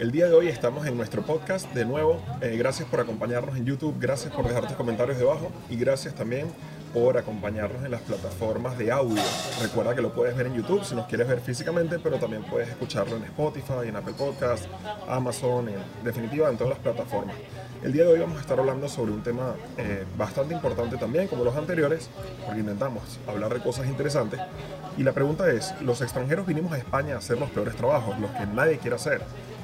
[0.00, 2.22] El día de hoy estamos en nuestro podcast de nuevo.
[2.40, 6.46] Eh, gracias por acompañarnos en YouTube, gracias por dejar tus comentarios debajo y gracias también
[6.94, 9.22] por acompañarnos en las plataformas de audio.
[9.60, 12.70] Recuerda que lo puedes ver en YouTube si nos quieres ver físicamente, pero también puedes
[12.70, 14.64] escucharlo en Spotify, en Apple Podcast,
[15.06, 17.36] Amazon, en definitiva en todas las plataformas.
[17.84, 21.28] El día de hoy vamos a estar hablando sobre un tema eh, bastante importante también,
[21.28, 22.08] como los anteriores,
[22.46, 24.40] porque intentamos hablar de cosas interesantes.
[24.96, 28.30] Y la pregunta es, los extranjeros vinimos a España a hacer los peores trabajos, los
[28.30, 29.20] que nadie quiere hacer.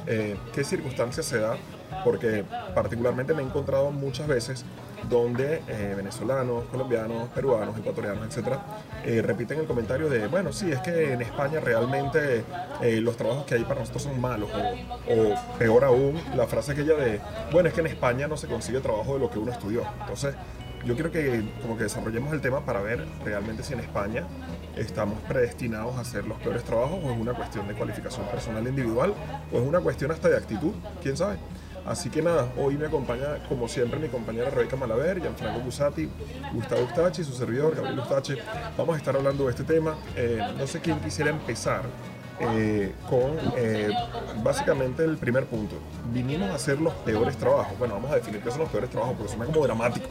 [0.07, 1.57] Eh, ¿Qué circunstancias se da?
[2.04, 4.64] Porque particularmente me he encontrado muchas veces
[5.09, 8.61] donde eh, venezolanos, colombianos, peruanos, ecuatorianos, etcétera,
[9.05, 12.45] eh, repiten el comentario de, bueno, sí, es que en España realmente
[13.00, 17.20] los trabajos que hay para nosotros son malos, o, peor aún, la frase aquella de,
[17.52, 19.83] bueno, es que en España no se consigue trabajo de lo que uno estudió.
[20.00, 20.34] Entonces,
[20.84, 24.25] yo quiero que como que desarrollemos el tema para ver realmente si en España
[24.77, 29.15] estamos predestinados a hacer los peores trabajos o es una cuestión de cualificación personal individual
[29.53, 30.73] o es una cuestión hasta de actitud,
[31.03, 31.39] quién sabe.
[31.87, 36.09] Así que nada, hoy me acompaña como siempre mi compañera Rebeca Malaver, Gianfranco Busati,
[36.53, 38.39] Gustavo Ustachi, su servidor Gabriel Ustache.
[38.77, 39.97] Vamos a estar hablando de este tema.
[40.17, 41.83] Eh, no sé quién quisiera empezar
[42.41, 43.89] eh, con eh,
[44.42, 45.77] básicamente el primer punto.
[46.12, 47.78] Vinimos a hacer los peores trabajos.
[47.78, 50.09] Bueno, vamos a definir qué son los peores trabajos porque suena como dramático.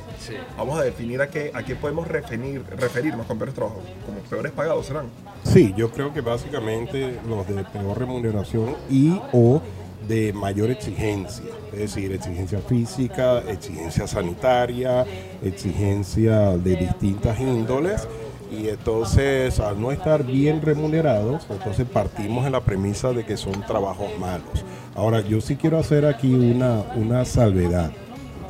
[0.57, 3.83] Vamos a definir a qué, a qué podemos referir, referirnos con peores trabajos.
[4.05, 5.05] Como peores pagados serán.
[5.43, 9.61] Sí, yo creo que básicamente los de peor remuneración y o
[10.07, 15.05] de mayor exigencia, es decir, exigencia física, exigencia sanitaria,
[15.43, 18.07] exigencia de distintas índoles.
[18.51, 23.61] Y entonces, al no estar bien remunerados, entonces partimos en la premisa de que son
[23.65, 24.63] trabajos malos.
[24.95, 27.91] Ahora, yo sí quiero hacer aquí una, una salvedad.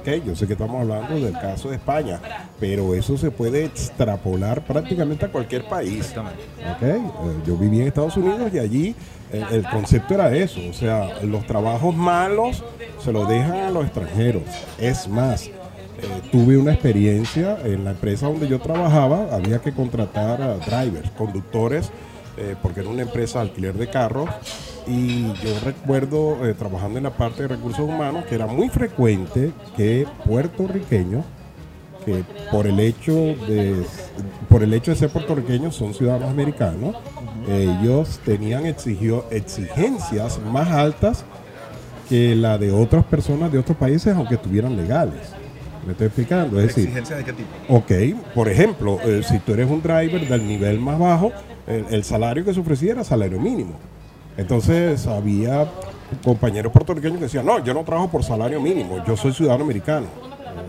[0.01, 2.21] Okay, yo sé que estamos hablando del caso de España,
[2.59, 6.13] pero eso se puede extrapolar prácticamente a cualquier país.
[6.77, 7.01] Okay, eh,
[7.43, 8.95] yo viví en Estados Unidos y allí
[9.31, 12.63] el, concepto era eso, o sea, los trabajos malos
[13.03, 14.43] se los dejan a los extranjeros.
[14.77, 15.49] Es más,
[16.05, 21.09] eh, tuve una experiencia en la empresa donde yo trabajaba, había que contratar a drivers,
[21.11, 21.89] conductores,
[22.37, 24.29] eh, porque era una empresa de alquiler de carros.
[24.85, 29.51] Y yo recuerdo eh, trabajando en la parte de recursos humanos que era muy frecuente
[29.75, 31.25] que puertorriqueños,
[32.05, 33.83] que por el hecho de
[34.47, 36.95] por el hecho de ser puertorriqueños son ciudadanos americanos,
[37.49, 41.25] ellos tenían exigió, exigencias más altas
[42.07, 45.34] que la de otras personas de otros países, aunque estuvieran legales.
[45.85, 46.59] ¿Me estoy explicando?
[46.59, 47.49] Es ¿Exigencias de qué tipo?
[47.69, 47.91] Ok,
[48.33, 51.31] por ejemplo, eh, si tú eres un driver del nivel más bajo,
[51.67, 53.73] el, salario que se ofrecía era salario mínimo.
[54.37, 55.67] Entonces había
[56.23, 60.07] compañeros puertorriqueños que decían, no, yo no trabajo por salario mínimo, yo soy ciudadano americano.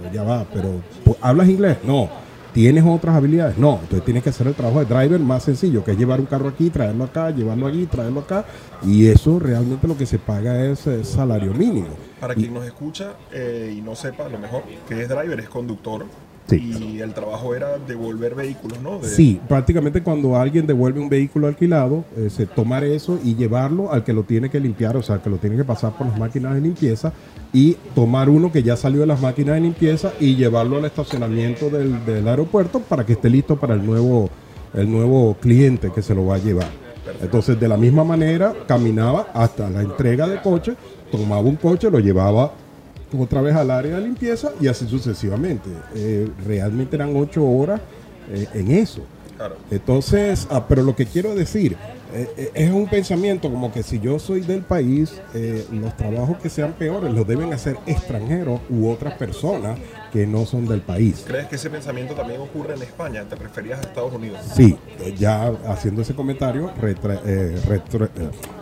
[0.05, 0.81] Eh, ya va, pero
[1.21, 1.79] ¿hablas inglés?
[1.85, 2.26] No
[2.57, 3.59] ¿Tienes otras habilidades?
[3.59, 6.25] No, entonces tienes que hacer el trabajo de driver más sencillo, que es llevar un
[6.25, 8.47] carro aquí, traerlo acá, llevarlo allí, traerlo acá.
[8.83, 11.89] Y eso realmente lo que se paga es salario mínimo.
[12.19, 15.51] Para quien nos escucha eh, y no sepa, a lo mejor que es driver, es
[15.51, 16.07] conductor
[16.55, 19.01] y el trabajo era devolver vehículos, ¿no?
[19.03, 24.05] Sí, prácticamente cuando alguien devuelve un vehículo alquilado, eh, se tomar eso y llevarlo al
[24.05, 26.55] que lo tiene que limpiar, o sea, que lo tiene que pasar por las máquinas
[26.55, 27.13] de limpieza
[27.53, 31.71] y tomar uno que ya salió de las máquinas de limpieza y llevarlo al estacionamiento
[31.71, 34.31] del, del aeropuerto para que esté listo para el nuevo,
[34.75, 36.69] el nuevo cliente que se lo va a llevar.
[37.21, 40.75] Entonces, de la misma manera, caminaba hasta la entrega de coche,
[41.11, 42.53] tomaba un coche, lo llevaba
[43.25, 45.71] otra vez al área de limpieza y así sucesivamente.
[45.95, 47.81] Eh, realmente eran ocho horas
[48.31, 49.03] eh, en eso.
[49.71, 51.77] Entonces, ah, pero lo que quiero decir
[52.15, 55.21] eh, es un pensamiento como que si yo soy del país,
[55.71, 59.79] los trabajos que sean peores los deben hacer extranjeros u otras personas
[60.11, 61.25] que no son del país.
[61.27, 63.25] ¿Crees que ese pensamiento también ocurre en España?
[63.29, 64.41] ¿Te referías a Estados Unidos?
[64.55, 64.79] Sí,
[65.19, 66.71] ya haciendo ese comentario,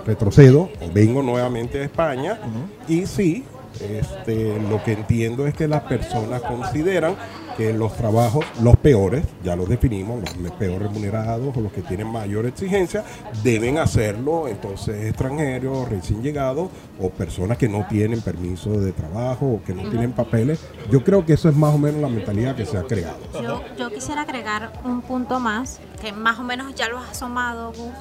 [0.05, 2.41] retrocedo, vengo nuevamente a España
[2.89, 3.45] y sí,
[3.81, 7.17] este, lo que entiendo es que las personas consideran
[7.57, 12.09] que los trabajos, los peores, ya los definimos, los peor remunerados o los que tienen
[12.09, 13.05] mayor exigencia,
[13.43, 16.71] deben hacerlo entonces extranjeros, recién llegados
[17.01, 20.61] o personas que no tienen permiso de trabajo o que no tienen papeles.
[20.91, 23.19] Yo creo que eso es más o menos la mentalidad que se ha creado.
[23.41, 27.69] Yo, yo quisiera agregar un punto más, que más o menos ya lo has asomado,
[27.69, 27.93] Gus,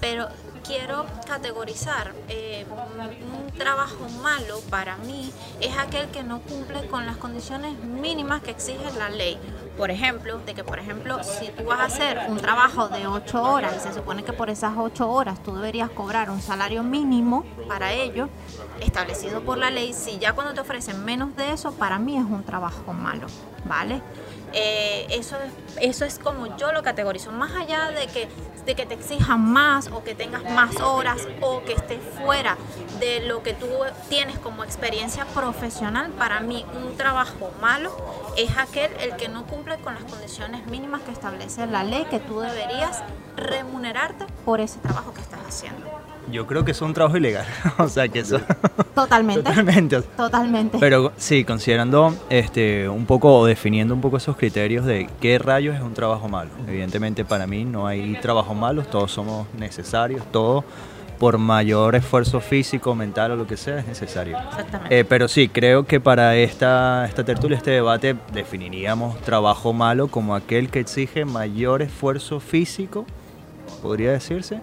[0.00, 0.28] pero
[0.68, 5.32] quiero categorizar eh, un trabajo malo para mí
[5.62, 9.38] es aquel que no cumple con las condiciones mínimas que exige la ley.
[9.78, 13.42] Por ejemplo, de que por ejemplo, si tú vas a hacer un trabajo de 8
[13.42, 17.46] horas y se supone que por esas 8 horas tú deberías cobrar un salario mínimo
[17.66, 18.28] para ello,
[18.80, 22.24] establecido por la ley, si ya cuando te ofrecen menos de eso, para mí es
[22.24, 23.26] un trabajo malo.
[23.64, 24.00] ¿vale?
[24.52, 25.36] Eh, eso,
[25.80, 28.28] eso es como yo lo categorizo, más allá de que,
[28.64, 32.56] de que te exijan más o que tengas más horas o que estés fuera
[32.98, 33.66] de lo que tú
[34.08, 37.94] tienes como experiencia profesional, para mí un trabajo malo
[38.36, 42.20] es aquel el que no cumple con las condiciones mínimas que establece la ley, que
[42.20, 43.02] tú deberías
[43.36, 46.07] remunerarte por ese trabajo que estás haciendo.
[46.30, 47.46] Yo creo que es un trabajo ilegal,
[47.78, 48.40] o sea que eso...
[48.94, 49.42] Totalmente.
[49.42, 50.02] Totalmente.
[50.02, 50.78] Totalmente.
[50.78, 55.76] Pero sí, considerando este, un poco o definiendo un poco esos criterios de qué rayos
[55.76, 56.50] es un trabajo malo.
[56.66, 60.64] Evidentemente para mí no hay trabajos malos, todos somos necesarios, todo
[61.18, 64.38] por mayor esfuerzo físico, mental o lo que sea es necesario.
[64.38, 65.00] Exactamente.
[65.00, 70.34] Eh, pero sí, creo que para esta, esta tertulia, este debate, definiríamos trabajo malo como
[70.34, 73.04] aquel que exige mayor esfuerzo físico,
[73.82, 74.60] podría decirse.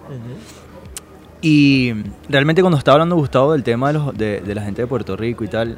[1.42, 1.94] Y
[2.30, 5.44] realmente cuando estaba hablando Gustavo del tema de, los, de, la gente de Puerto Rico
[5.44, 5.78] y tal,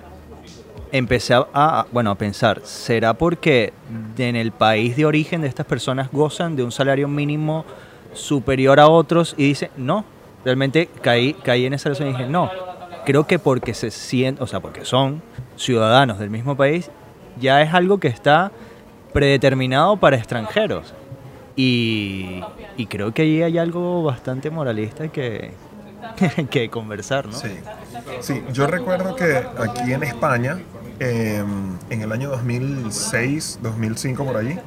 [0.91, 3.73] empecé a, a- bueno, a pensar, ¿será porque
[4.17, 7.65] en el país de origen de estas personas gozan de un salario mínimo
[8.13, 9.33] superior a otros?
[9.37, 10.05] Y dice, no,
[10.45, 12.49] realmente caí, caí en esa razón y dije, no,
[13.05, 15.21] creo que porque se sienten, o sea, porque son
[15.57, 16.89] ciudadanos del mismo país,
[17.39, 18.51] ya es algo que está
[19.11, 20.93] predeterminado para extranjeros.
[21.55, 22.41] Y,
[22.77, 25.51] y creo que ahí hay algo bastante moralista que,
[26.49, 27.33] que conversar, ¿no?
[27.33, 27.49] Sí.
[28.21, 30.59] sí, yo recuerdo que aquí en España,
[30.99, 31.43] eh,
[31.89, 34.57] en el año 2006, 2005 por allí,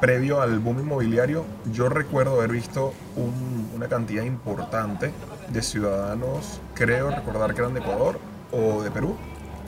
[0.00, 5.10] previo al boom inmobiliario, yo recuerdo haber visto un- una cantidad importante
[5.48, 8.18] de ciudadanos, creo recordar que eran de Ecuador
[8.52, 9.16] o de Perú,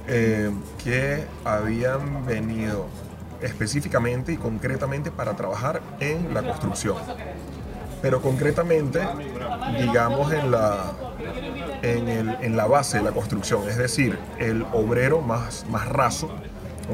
[0.08, 0.50] eh,
[0.82, 2.86] que habían venido
[3.42, 6.96] específicamente y concretamente para trabajar en la construcción.
[8.02, 9.00] Pero concretamente,
[9.80, 10.92] digamos, en la,
[11.82, 16.30] en, el- en la base de la construcción, es decir, el obrero más, más raso,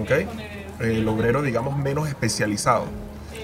[0.00, 0.10] ¿ok?
[0.80, 2.84] El obrero, digamos, menos especializado.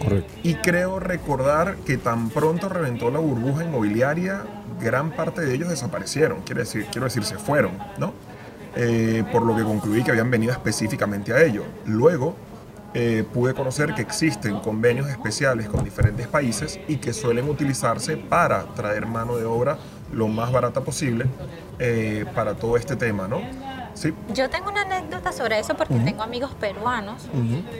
[0.02, 0.32] Correcto.
[0.42, 4.42] Y creo recordar que tan pronto reventó la burbuja inmobiliaria,
[4.80, 8.12] gran parte de ellos desaparecieron, quiero decir, quiero decir se fueron, ¿no?
[8.76, 11.64] Eh, por lo que concluí que habían venido específicamente a ello.
[11.84, 12.36] Luego
[12.94, 18.64] eh, pude conocer que existen convenios especiales con diferentes países y que suelen utilizarse para
[18.74, 19.78] traer mano de obra
[20.12, 21.26] lo más barata posible
[21.78, 23.42] eh, para todo este tema, ¿no?
[23.94, 27.26] Sí, Yo tengo una anécdota sobre eso porque tengo amigos peruanos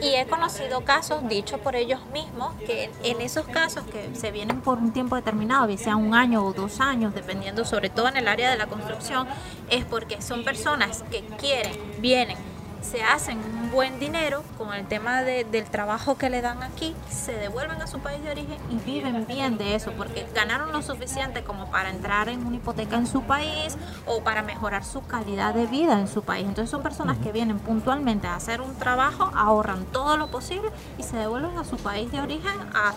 [0.01, 4.59] y he conocido casos dichos por ellos mismos que en esos casos que se vienen
[4.59, 8.17] por un tiempo determinado, bien sea un año o dos años, dependiendo sobre todo en
[8.17, 9.27] el área de la construcción,
[9.69, 11.71] es porque son personas que quieren,
[12.01, 12.37] vienen,
[12.81, 16.95] se hacen un buen dinero con el tema de- del trabajo que le dan aquí,
[17.09, 20.81] se devuelven a su país de origen y viven bien de eso, porque ganaron lo
[20.81, 25.53] suficiente como para entrar en una hipoteca en su país o para mejorar su calidad
[25.53, 26.47] de vida en su país.
[26.47, 31.03] Entonces son personas que vienen puntualmente a hacer un trabajo, ahorran todo lo posible y
[31.03, 32.93] se devuelven a su país de origen a,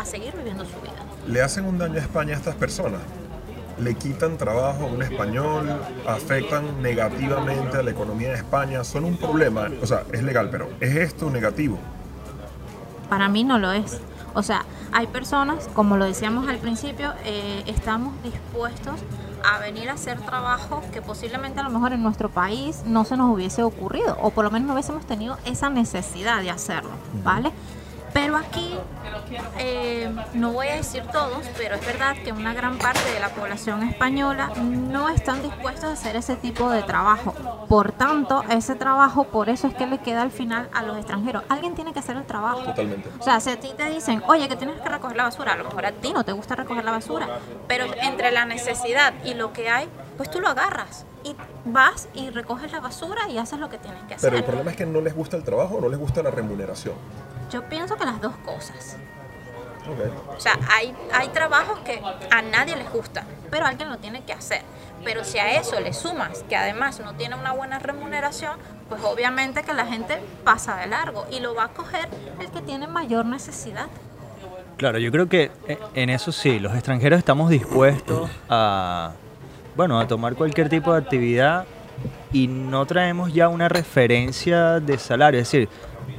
[0.00, 0.92] a seguir viviendo su vida.
[1.26, 3.00] le hacen un daño a España a estas personas.
[3.78, 9.16] Le quitan trabajo a un español, afectan negativamente a la economía de España, son un
[9.16, 9.68] problema.
[9.82, 11.78] O sea, es legal, pero ¿es esto negativo?
[13.08, 14.00] Para mí no lo es.
[14.34, 18.94] O sea, hay personas, como lo decíamos al principio, eh, estamos dispuestos
[19.44, 23.16] a venir a hacer trabajos que posiblemente a lo mejor en nuestro país no se
[23.16, 26.90] nos hubiese ocurrido, o por lo menos no hubiésemos tenido esa necesidad de hacerlo,
[27.24, 27.52] ¿vale?
[28.16, 28.74] Pero aquí,
[29.58, 33.28] eh, no voy a decir todos, pero es verdad que una gran parte de la
[33.28, 37.34] población española no están dispuestos a hacer ese tipo de trabajo.
[37.68, 41.42] Por tanto, ese trabajo, por eso es que le queda al final a los extranjeros.
[41.50, 42.62] Alguien tiene que hacer el trabajo.
[42.62, 43.10] Totalmente.
[43.20, 45.56] O sea, si a ti te dicen, oye, que tienes que recoger la basura, a
[45.56, 47.28] lo mejor a ti no te gusta recoger la basura,
[47.68, 52.30] pero entre la necesidad y lo que hay, pues tú lo agarras y vas y
[52.30, 54.30] recoges la basura y haces lo que tienes que hacer.
[54.30, 56.94] Pero el problema es que no les gusta el trabajo no les gusta la remuneración.
[57.50, 58.96] Yo pienso que las dos cosas.
[59.88, 60.36] Ok.
[60.36, 64.32] O sea, hay, hay trabajos que a nadie les gusta, pero alguien lo tiene que
[64.32, 64.62] hacer.
[65.04, 69.62] Pero si a eso le sumas que además no tiene una buena remuneración, pues obviamente
[69.62, 72.08] que la gente pasa de largo y lo va a coger
[72.40, 73.86] el que tiene mayor necesidad.
[74.76, 75.50] Claro, yo creo que
[75.94, 79.12] en eso sí, los extranjeros estamos dispuestos a,
[79.74, 81.64] bueno, a tomar cualquier tipo de actividad
[82.32, 85.40] y no traemos ya una referencia de salario.
[85.40, 85.68] Es decir,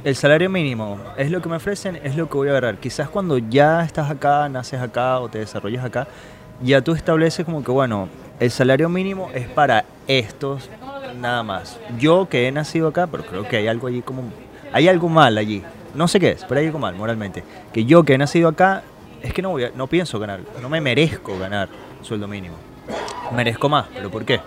[0.04, 2.78] el salario mínimo es lo que me ofrecen, es lo que voy a agarrar.
[2.78, 6.06] Quizás cuando ya estás acá, naces acá o te desarrollas acá,
[6.62, 8.08] ya tú estableces como que, bueno,
[8.40, 10.70] el salario mínimo es para estos
[11.20, 11.78] nada más.
[11.98, 14.22] Yo que he nacido acá, pero creo que hay algo allí como...
[14.72, 15.62] Hay algo mal allí.
[15.94, 17.42] No sé qué es, pero hay algo mal moralmente.
[17.72, 18.82] Que yo que he nacido acá,
[19.22, 21.68] es que no, voy no pienso ganar, no me merezco ganar
[22.02, 22.56] sueldo mínimo.
[23.34, 24.40] Merezco más, pero ¿por qué?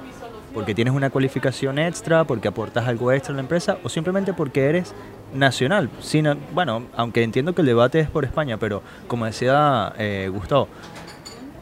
[0.53, 4.65] Porque tienes una cualificación extra, porque aportas algo extra a la empresa o simplemente porque
[4.65, 4.93] eres
[5.33, 5.89] nacional.
[5.99, 10.67] Sino, bueno, aunque entiendo que el debate es por España, pero como decía eh, Gustavo,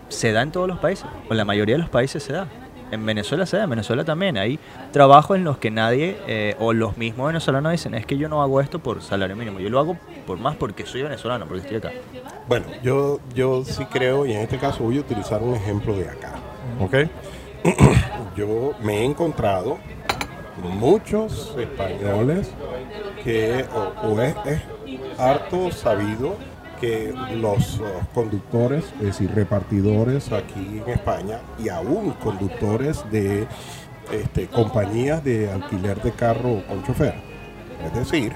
[0.10, 2.48] se da en todos los países, o en la mayoría de los países se da.
[2.92, 4.38] En Venezuela se da, en Venezuela también.
[4.38, 4.60] Hay
[4.92, 8.42] trabajos en los que nadie, eh, o los mismos venezolanos dicen, es que yo no
[8.42, 11.78] hago esto por salario mínimo, yo lo hago por más porque soy venezolano, porque estoy
[11.78, 11.92] acá.
[12.48, 16.10] Bueno, yo, yo sí creo, y en este caso voy a utilizar un ejemplo de
[16.10, 16.34] acá.
[16.80, 16.96] ¿Ok?
[18.36, 19.78] yo me he encontrado
[20.62, 22.52] muchos españoles
[23.24, 23.66] que,
[24.04, 24.36] o, es,
[25.18, 26.36] harto sabido
[26.80, 27.82] que los
[28.14, 33.48] conductores, es decir, repartidores aquí en España y aún conductores de
[34.12, 37.16] este, compañías de alquiler de carro con chofer,
[37.86, 38.34] es decir,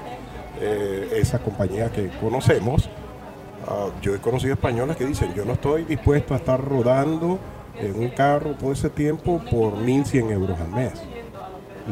[0.60, 2.88] eh, esa compañía que conocemos,
[3.66, 7.38] uh, yo he conocido españoles que dicen, yo no estoy dispuesto a estar rodando
[7.78, 10.92] en un carro todo ese tiempo por 1.100 euros al mes.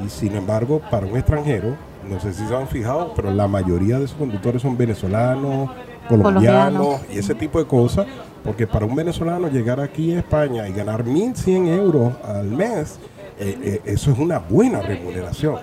[0.04, 1.76] Y sin embargo, para un extranjero,
[2.08, 5.70] no sé si se han fijado, pero la mayoría de esos conductores son venezolanos,
[6.08, 8.06] colombianos y ese tipo de cosas.
[8.42, 12.98] Porque para un venezolano llegar aquí a España y ganar 1.100 euros al mes,
[13.38, 15.56] eh, eh, eso es una buena remuneración.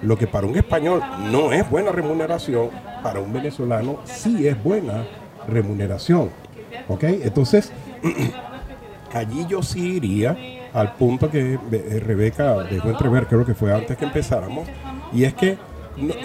[0.00, 2.70] Lo que para un español no es buena remuneración,
[3.02, 5.04] para un venezolano sí es buena
[5.46, 6.30] remuneración.
[6.88, 7.04] ¿Ok?
[7.04, 7.70] Entonces,
[9.12, 10.36] allí yo sí iría
[10.72, 14.68] al punto que eh, Rebeca dejó entrever, creo que fue antes que empezáramos,
[15.12, 15.58] y es que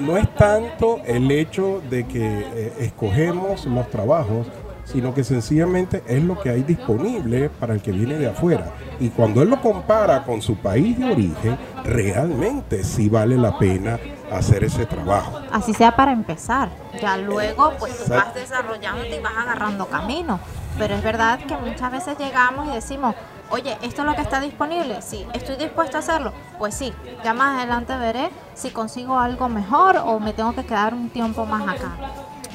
[0.01, 4.47] no, es tanto el hecho de que eh, escogemos los trabajos,
[4.85, 8.71] sino que sencillamente es lo que hay disponible para el que viene de afuera.
[9.01, 13.99] Y cuando él lo compara con su país de origen, realmente sí vale la pena
[14.31, 15.39] hacer ese trabajo.
[15.51, 16.69] Así sea para empezar.
[17.01, 20.39] Ya luego pues tú vas desarrollando y vas agarrando camino.
[20.77, 23.15] Pero es verdad que muchas veces llegamos y decimos,
[23.49, 25.01] oye, ¿esto es lo que está disponible?
[25.01, 26.33] Sí, ¿estoy dispuesto a hacerlo?
[26.57, 30.93] Pues sí, ya más adelante veré si consigo algo mejor o me tengo que quedar
[30.93, 31.91] un tiempo más acá.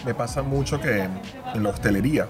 [0.04, 1.02] Me pasa mucho que
[1.54, 2.26] en la hostelería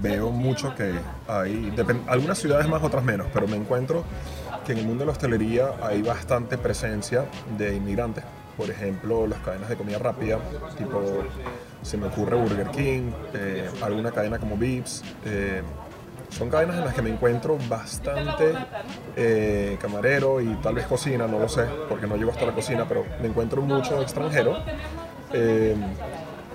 [0.00, 0.94] veo mucho que
[1.28, 1.74] hay,
[2.06, 4.04] algunas ciudades más, otras menos, pero me encuentro
[4.64, 7.26] que en el mundo de la hostelería hay bastante presencia
[7.58, 8.24] de inmigrantes.
[8.56, 10.38] Por ejemplo, las cadenas de comida rápida,
[10.76, 11.02] tipo,
[11.82, 15.02] se me ocurre Burger King, eh, alguna cadena como Vips.
[15.24, 15.62] Eh,
[16.32, 18.54] son cadenas en las que me encuentro bastante
[19.16, 22.86] eh, camarero y tal vez cocina, no lo sé, porque no llego hasta la cocina,
[22.88, 24.56] pero me encuentro mucho extranjero.
[25.32, 25.76] Eh,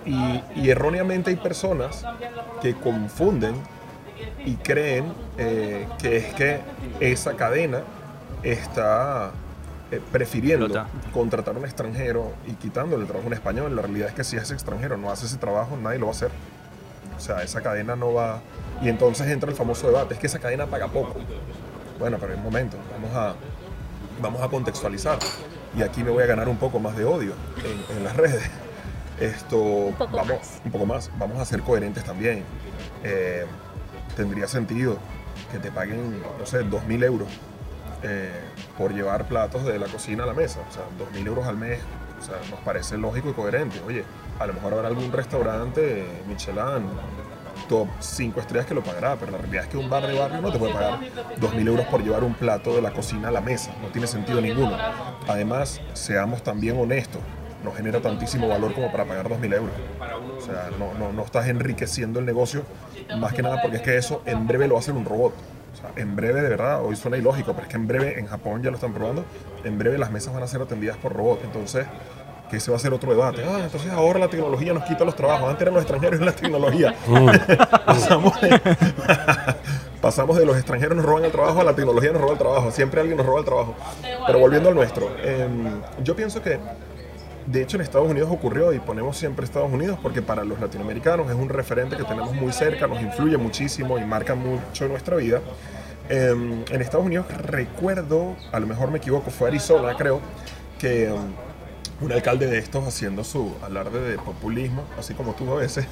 [0.05, 2.03] y, erróneamente hay personas
[2.61, 3.55] que confunden
[4.45, 6.59] y creen eh, que es que
[6.99, 7.81] esa cadena
[8.43, 9.31] está
[10.11, 10.67] prefiriendo
[11.13, 13.75] contratar a un extranjero y quitándole el trabajo a un español.
[13.75, 16.15] La realidad es que si ese extranjero no hace ese trabajo, nadie lo va a
[16.15, 16.31] hacer.
[17.17, 18.41] O sea, esa cadena no va...
[18.81, 21.15] Y entonces entra el famoso debate, es que esa cadena paga poco.
[21.99, 23.35] Bueno, pero en un momento, vamos a,
[24.21, 25.17] vamos a contextualizar.
[25.75, 27.33] Y aquí me voy a ganar un poco más de odio
[27.95, 28.43] en, las redes.
[29.19, 30.61] Esto, un poco vamos, más.
[30.63, 32.43] un poco más, vamos a ser coherentes también.
[33.03, 33.45] Eh,
[34.15, 34.97] tendría sentido
[35.51, 37.27] que te paguen, no sé, 2.000 euros
[38.03, 38.31] eh,
[38.77, 40.59] por llevar platos de la cocina a la mesa.
[40.69, 40.83] O sea,
[41.13, 41.79] 2.000 euros al mes,
[42.19, 43.81] o sea, nos parece lógico y coherente.
[43.85, 44.03] Oye,
[44.39, 46.85] a lo mejor habrá algún restaurante Michelin
[47.67, 50.41] top 5 estrellas que lo pagará, pero la realidad es que un bar de barrio
[50.41, 50.99] no te puede pagar
[51.39, 54.39] 2.000 euros por llevar un plato de la cocina a la mesa, no tiene sentido
[54.41, 54.77] ninguno.
[55.27, 57.21] Además, seamos también honestos,
[57.63, 59.75] no genera tantísimo valor como para pagar 2.000 euros.
[60.37, 62.63] O sea, no, no, no estás enriqueciendo el negocio,
[63.17, 65.33] más que nada porque es que eso en breve lo va a hacer un robot.
[65.73, 68.25] O sea, en breve, de verdad, hoy suena ilógico, pero es que en breve, en
[68.25, 69.25] Japón ya lo están probando,
[69.63, 71.41] en breve las mesas van a ser atendidas por robot.
[71.43, 71.85] Entonces,
[72.49, 73.43] que ese va a ser otro debate.
[73.43, 75.49] Ah, entonces ahora la tecnología nos quita los trabajos.
[75.49, 76.95] Antes eran los extranjeros y la tecnología.
[77.07, 77.29] Mm.
[80.01, 82.71] pasamos, de, los extranjeros nos roban el trabajo a la tecnología nos roba el trabajo.
[82.71, 83.75] Siempre alguien nos roba el trabajo.
[84.25, 86.59] Pero volviendo al nuestro, em, yo pienso que
[87.47, 91.29] de hecho en Estados Unidos ocurrió y ponemos siempre Estados Unidos porque para los latinoamericanos
[91.29, 95.41] es un referente que tenemos muy cerca, nos influye muchísimo y marca mucho nuestra vida.
[96.09, 100.19] Em, en Estados Unidos recuerdo, a lo mejor me equivoco, fue Arizona creo,
[100.77, 101.15] que em,
[101.99, 105.87] un alcalde de estos haciendo su alarde de populismo, así como tú a veces,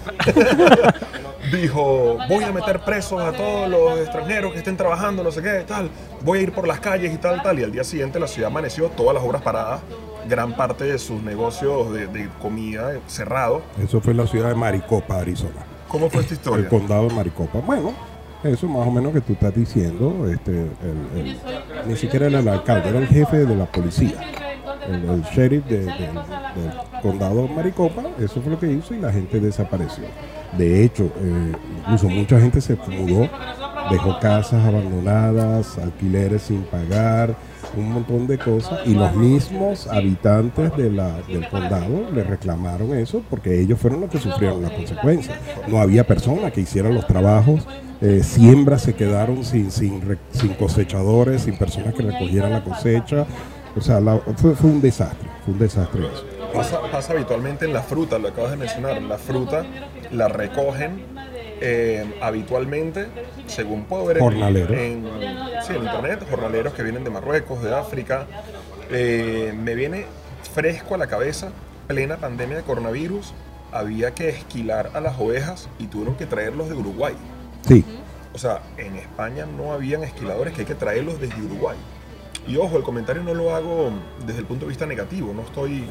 [1.52, 5.64] dijo, voy a meter presos a todos los extranjeros que estén trabajando, no sé qué,
[5.68, 5.90] tal,
[6.22, 8.52] voy a ir por las calles y tal, tal, y al día siguiente la ciudad
[8.52, 9.82] amaneció, todas las obras paradas,
[10.28, 13.64] gran parte de sus negocios de, comida cerrados.
[13.82, 15.66] Eso fue en la ciudad de Maricopa, Arizona.
[15.88, 16.64] ¿Cómo fue esta historia?
[16.64, 17.60] El condado de Maricopa.
[17.60, 17.94] Bueno,
[18.44, 20.68] eso más o menos que tú estás diciendo, este,
[21.88, 24.20] ni siquiera era el alcalde, era el jefe de la policía
[24.88, 25.90] el, sheriff del
[27.02, 30.06] condado Maricopa, eso fue lo que hizo y la gente desapareció.
[30.58, 33.30] De hecho, eh, incluso mucha gente se mudó,
[33.92, 37.36] dejó casas abandonadas, alquileres sin pagar,
[37.80, 43.22] un montón de cosas y los mismos habitantes de la, del condado le reclamaron eso
[43.30, 45.38] porque ellos fueron los que sufrieron las consecuencias.
[45.68, 47.68] No había personas que hicieran los trabajos,
[48.02, 53.26] eh, siembras se quedaron sin, sin, re- sin cosechadores, sin personas que recogieran la cosecha.
[53.78, 56.24] O sea, la- fue, fue un desastre, fue un desastre eso.
[56.54, 59.02] Pasa, pasa habitualmente en la fruta, lo acabas de mencionar.
[59.02, 59.66] La fruta
[60.12, 61.04] la recogen
[61.60, 63.08] eh, habitualmente,
[63.48, 64.24] según puedo ver en,
[64.80, 65.06] en,
[65.68, 68.28] sí, en internet, jornaleros que vienen de Marruecos, de África.
[68.90, 70.06] Eh, me viene
[70.54, 71.50] fresco a la cabeza,
[71.88, 73.34] plena pandemia de coronavirus,
[73.72, 77.16] había que esquilar a las ovejas y tuvieron que traerlos de Uruguay.
[77.68, 77.84] Sí,
[78.34, 81.78] O sea, en España no habían esquiladores que hay que traerlos desde Uruguay.
[82.48, 83.92] Y ojo, el comentario no lo hago
[84.26, 85.88] desde el punto de vista negativo, no estoy,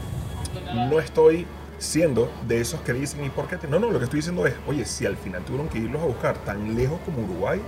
[0.88, 1.46] no estoy
[1.78, 3.56] siendo de esos que dicen, ¿y por qué?
[3.56, 3.66] te-?".
[3.66, 6.06] No, no, lo que estoy diciendo es, oye, si al final tuvieron que irlos a
[6.06, 7.60] buscar tan lejos como Uruguay,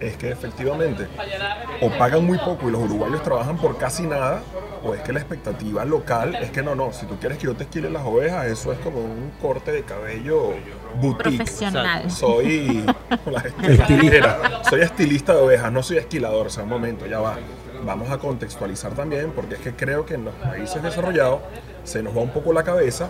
[0.00, 1.06] es que efectivamente
[1.80, 4.42] o pagan muy poco y los uruguayos trabajan por casi nada,
[4.82, 7.54] o es que la expectativa local es que no, no, si tú quieres que yo
[7.54, 10.54] te esquile las ovejas, eso es como un corte de cabello
[11.00, 11.36] boutique.
[11.36, 12.10] Profesional.
[12.10, 12.84] Soy
[13.26, 14.62] la estilista.
[14.68, 17.36] soy estilista de ovejas, no soy esquilador, o sea, un momento, ya va.
[17.84, 21.40] Vamos a contextualizar también, porque es que creo que en los países desarrollados
[21.84, 23.08] se nos va un poco la cabeza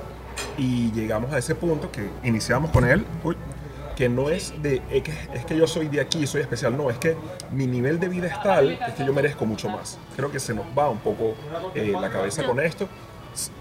[0.56, 3.37] y llegamos a ese punto que iniciamos con él, uy,
[4.00, 7.19] que no es de es que, yo soy de aquí, soy especial, no, es que
[7.52, 9.99] mi nivel de vida es tal, es que yo merezco mucho más.
[10.16, 11.35] Creo que se nos va un poco
[11.75, 12.88] eh, la cabeza con esto.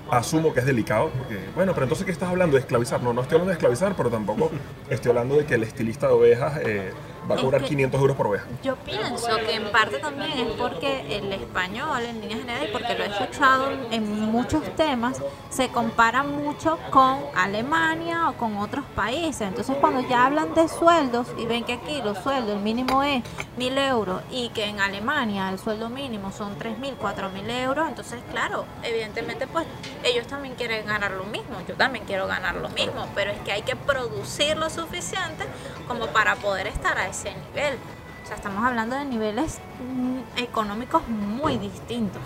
[0.10, 2.56] Asumo que es delicado, porque, bueno, pero entonces, ¿qué estás hablando?
[2.56, 3.04] ¿De esclavizar?
[3.04, 4.50] No, no estoy hablando de esclavizar, pero tampoco
[4.90, 6.92] estoy hablando de que el estilista de ovejas eh,
[7.30, 8.46] va a Es cobrar que- 500 euros por oveja.
[8.64, 12.96] Yo pienso que en parte también es porque el español, en líneas generales, y porque
[12.96, 19.42] lo he escuchado en- muchos temas, se compara mucho con Alemania o con otros países.
[19.42, 23.24] Entonces, cuando ya hablan de sueldos y ven que aquí los sueldos, el mínimo es
[23.58, 27.88] mil euros y que en Alemania el sueldo mínimo son tres mil, cuatro mil euros,
[27.88, 29.66] entonces, claro, evidentemente, pues
[30.04, 31.58] ellos también quieren ganar lo mismo.
[31.68, 35.46] Yo también quiero ganar lo mismo, pero es que hay que producir lo suficiente
[35.88, 37.76] como para poder estar a ese nivel.
[38.24, 39.60] O sea, estamos hablando de niveles
[39.94, 42.22] mm, económicos muy distintos.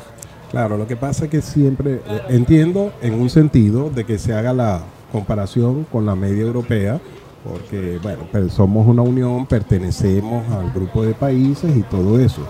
[0.52, 4.34] Claro, lo que pasa es que siempre eh, entiendo en un sentido de que se
[4.34, 7.00] haga la comparación con la media europea,
[7.44, 12.42] porque bueno, somos una unión, pertenecemos al grupo de países y todo eso.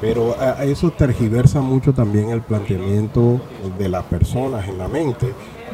[0.00, 3.40] Pero a eso tergiversa mucho también el planteamiento
[3.78, 5.32] de las personas en la mente,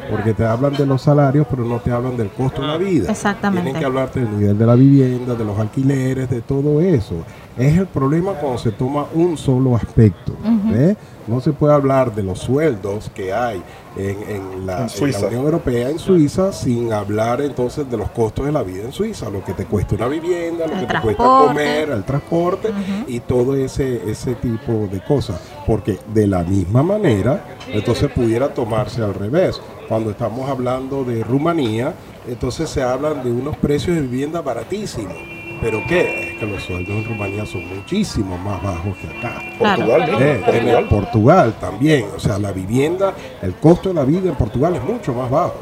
[0.09, 3.11] porque te hablan de los salarios, pero no te hablan del costo de la vida.
[3.11, 3.63] Exactamente.
[3.63, 7.15] Tienen que hablarte del nivel de la vivienda, de los alquileres, de todo eso.
[7.59, 10.33] Es el problema cuando se toma un solo aspecto.
[10.71, 10.95] ¿ves?
[11.27, 13.61] No se puede hablar de los sueldos que hay
[13.97, 15.27] en, en la, En en la Suiza.
[15.27, 19.29] Unión Europea, en Suiza, sin hablar entonces de los costos de la vida en Suiza,
[19.29, 22.69] lo que te cuesta una vivienda, lo El que te cuesta comer, el transporte
[23.07, 25.41] y todo ese, ese tipo de cosas.
[25.67, 29.61] Porque de la misma manera, entonces pudiera tomarse al revés.
[29.89, 31.93] Cuando estamos hablando de Rumanía,
[32.25, 35.38] entonces se hablan de unos precios de vivienda baratísimos.
[35.61, 36.31] ¿Pero qué?
[36.31, 39.41] Es que los sueldos en Rumanía son muchísimo más bajos que acá.
[39.57, 39.85] Claro.
[39.85, 40.77] Portugal, mismo, Eh, en Portugal.
[40.83, 44.83] el Portugal también, o sea, la vivienda, el costo de la vida en Portugal es
[44.83, 45.55] mucho más bajo,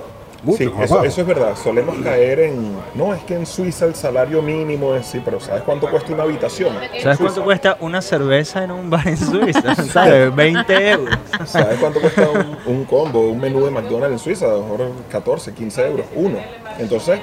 [0.43, 1.05] mucho Sí, más eso, bajo.
[1.07, 1.55] eso es verdad.
[1.55, 2.75] Solemos caer en.
[2.93, 6.23] No, es que en Suiza el salario mínimo es sí, pero ¿sabes cuánto cuesta una
[6.23, 6.75] habitación?
[7.01, 9.73] ¿Sabes cuánto cuesta una cerveza en un bar en Suiza?
[9.75, 10.33] ¿Sabes?
[10.35, 11.17] 20 euros.
[11.45, 14.45] ¿Sabes cuánto cuesta un, un combo, un menú de McDonald's en Suiza?
[14.45, 16.37] A lo mejor 14, 15 euros, uno.
[16.77, 17.19] Entonces,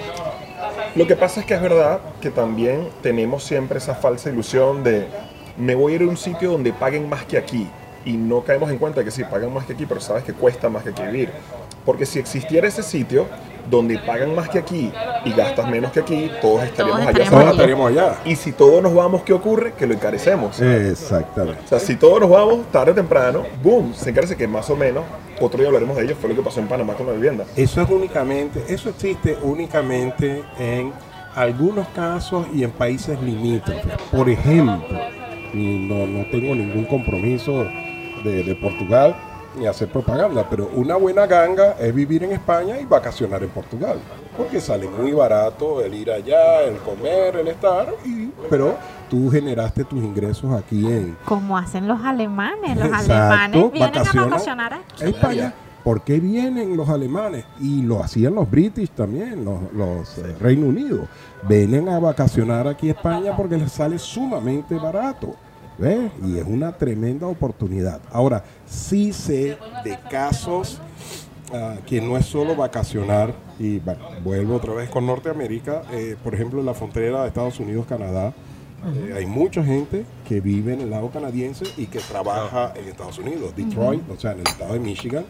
[0.96, 5.08] lo que pasa es que es verdad que también tenemos siempre esa falsa ilusión de
[5.56, 7.68] me voy a ir a un sitio donde paguen más que aquí.
[8.04, 10.68] Y no caemos en cuenta que sí, pagan más que aquí, pero sabes que cuesta
[10.68, 11.30] más que aquí vivir.
[11.84, 13.26] Porque si existiera ese sitio
[13.70, 14.92] donde pagan más que aquí
[15.24, 17.10] y gastas menos que aquí, todos estaríamos allá.
[17.10, 17.50] estaríamos Todos allá.
[17.52, 18.14] estaríamos allá.
[18.24, 19.72] Y si todos nos vamos, ¿qué ocurre?
[19.72, 20.60] Que lo encarecemos.
[20.60, 21.60] Exactamente.
[21.64, 24.76] O sea, si todos nos vamos tarde o temprano, boom, se encarece que más o
[24.76, 25.04] menos,
[25.40, 27.44] otro día hablaremos de ello, fue lo que pasó en Panamá con la vivienda.
[27.56, 30.92] Eso es únicamente, eso existe únicamente en
[31.34, 33.92] algunos casos y en países limítrofes.
[34.12, 34.86] Por ejemplo,
[35.52, 37.64] no, no tengo ningún compromiso
[38.22, 39.16] de, de Portugal
[39.56, 43.98] ni hacer propaganda, pero una buena ganga es vivir en España y vacacionar en Portugal,
[44.36, 48.76] porque sale muy barato el ir allá, el comer, el estar, y, pero
[49.08, 52.76] tú generaste tus ingresos aquí en, Como hacen los alemanes.
[52.76, 55.04] Los Exacto, alemanes vienen a vacacionar aquí.
[55.04, 55.54] España.
[55.84, 57.44] ¿Por qué vienen los alemanes?
[57.60, 61.06] Y lo hacían los british también, los, los, eh, Reino Unido.
[61.46, 65.36] Vienen a vacacionar aquí a España porque les sale sumamente barato.
[65.78, 66.10] ¿Ves?
[66.24, 68.00] Y es una tremenda oportunidad.
[68.12, 70.80] Ahora, sí sé de casos
[71.52, 76.34] ah, que no es solo vacacionar, y bueno, vuelvo otra vez con Norteamérica, eh, por
[76.34, 78.32] ejemplo, en la frontera de Estados Unidos-Canadá,
[78.84, 83.18] Eh, hay mucha gente que vive en el lado canadiense y que trabaja en Estados
[83.18, 85.24] Unidos, Detroit, o sea, en el estado de Michigan,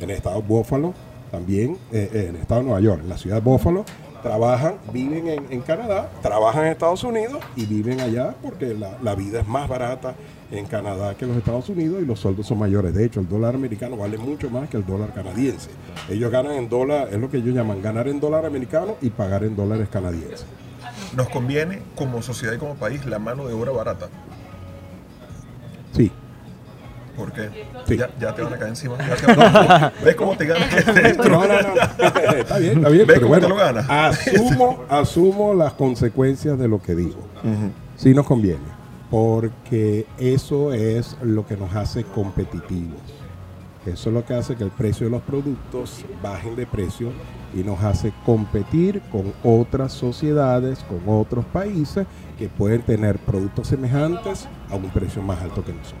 [0.00, 0.94] en el estado de Buffalo,
[1.30, 3.84] también eh, eh, en el estado de Nueva York, en la ciudad de Buffalo,
[4.24, 9.14] trabajan, viven en, en Canadá, trabajan en Estados Unidos y viven allá porque la, la
[9.14, 10.14] vida es más barata
[10.50, 12.94] en Canadá que en los Estados Unidos y los sueldos son mayores.
[12.94, 15.68] De hecho, el dólar americano vale mucho más que el dólar canadiense.
[16.08, 19.44] Ellos ganan en dólar, es lo que ellos llaman ganar en dólar americano y pagar
[19.44, 20.46] en dólares canadienses.
[21.14, 24.08] Nos conviene como sociedad y como país la mano de obra barata.
[25.92, 26.10] Sí,
[27.16, 27.48] Porque
[27.86, 27.96] Sí.
[27.96, 28.96] ya, ya te van a caer encima.
[28.98, 31.54] ya te van a- ¿Ves cómo te ganas este No, no, no.
[32.36, 33.06] está bien, está bien.
[33.06, 33.86] ¿Ves Pero cómo bueno, te lo ganas?
[33.88, 37.18] asumo, asumo las consecuencias de lo que digo.
[37.96, 38.58] Sí nos conviene,
[39.10, 42.98] porque eso es lo que nos hace competitivos.
[43.86, 47.10] Eso es lo que hace que el precio de los productos bajen de precio
[47.54, 52.06] y nos hace competir con otras sociedades, con otros países
[52.38, 56.00] que pueden tener productos semejantes a un precio más alto que nosotros.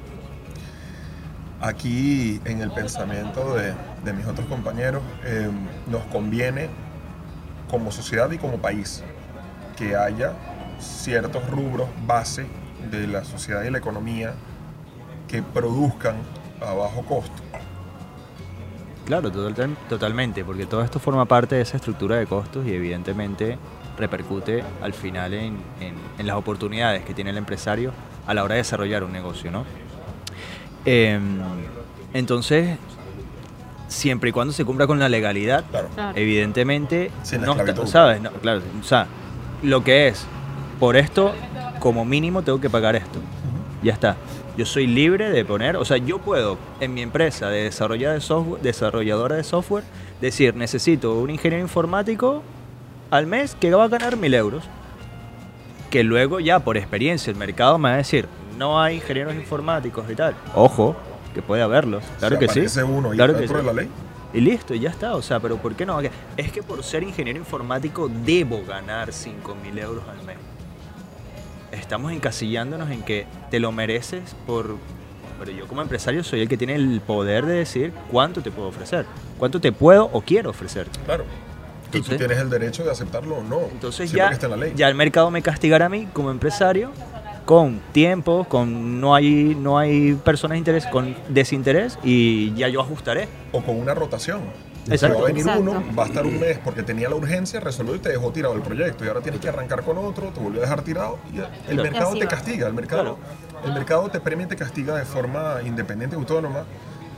[1.64, 3.72] Aquí en el pensamiento de,
[4.12, 5.48] mis otros compañeros, eh,
[5.86, 6.68] nos conviene
[7.70, 9.02] como sociedad y como país
[9.74, 10.34] que haya
[10.78, 12.44] ciertos rubros base
[12.90, 14.34] de la sociedad y la economía
[15.26, 16.16] que produzcan
[16.60, 17.42] a bajo costo.
[19.06, 23.56] Claro, total- totalmente, porque todo esto forma parte de esa estructura de costos y evidentemente
[23.96, 27.90] repercute al final en- en las oportunidades que tiene el empresario
[28.26, 29.64] a la hora de desarrollar un negocio, ¿no?
[30.84, 31.38] Em,
[32.12, 32.78] entonces,
[33.88, 35.88] siempre y cuando se cumpla con la legalidad, Claro.
[36.14, 37.86] Evidentemente, Sin no está-.
[37.86, 38.20] ¿sabes?
[38.20, 39.06] No, claro, o sea,
[39.62, 40.26] lo que es,
[40.80, 41.34] por esto,
[41.80, 43.18] como mínimo tengo que pagar esto.
[43.82, 44.16] Ya está.
[44.56, 48.20] Yo soy libre de poner, o sea, yo puedo en mi empresa de desarrollar de
[48.20, 49.82] software, desarrolladora de software,
[50.20, 52.42] decir, necesito un ingeniero informático
[53.10, 54.64] al mes que va a ganar mil euros.
[55.90, 60.04] Que luego ya por experiencia el mercado me va a decir, no hay ingenieros informáticos
[60.10, 60.34] y tal.
[60.54, 60.96] Ojo,
[61.34, 62.04] que puede haberlos.
[62.18, 62.60] Claro que sí.
[62.80, 63.66] uno y claro está que dentro sí.
[63.66, 63.90] de la ley.
[64.32, 65.14] Y listo, y ya está.
[65.14, 65.98] O sea, pero ¿por qué no?
[66.36, 70.36] Es que por ser ingeniero informático debo ganar 5 mil euros al mes.
[71.72, 74.76] Estamos encasillándonos en que te lo mereces por...
[75.38, 78.68] Pero yo como empresario soy el que tiene el poder de decir cuánto te puedo
[78.68, 79.06] ofrecer.
[79.38, 80.88] Cuánto te puedo o quiero ofrecer.
[81.04, 81.24] Claro.
[81.24, 83.60] y tú Entonces- tienes el derecho de aceptarlo o no.
[83.72, 84.72] Entonces ya, esté en la ley.
[84.76, 86.90] ya el mercado me castigará a mí como empresario
[87.44, 92.80] con tiempo, con no hay no hay personas de interés, con desinterés y ya yo
[92.80, 93.28] ajustaré.
[93.52, 94.40] O con una rotación.
[94.86, 95.18] Exacto.
[95.18, 95.62] Va a venir Exacto.
[95.62, 98.54] uno, va a estar un mes porque tenía la urgencia, resolvió y te dejó tirado
[98.54, 99.04] el proyecto.
[99.04, 101.18] Y ahora tienes que arrancar con otro, te volvió a dejar tirado.
[101.32, 101.82] Y el Claro.
[101.82, 102.66] mercado Así te castiga.
[102.66, 103.18] El mercado,
[103.64, 106.64] el mercado te premia y te castiga de forma independiente y autónoma.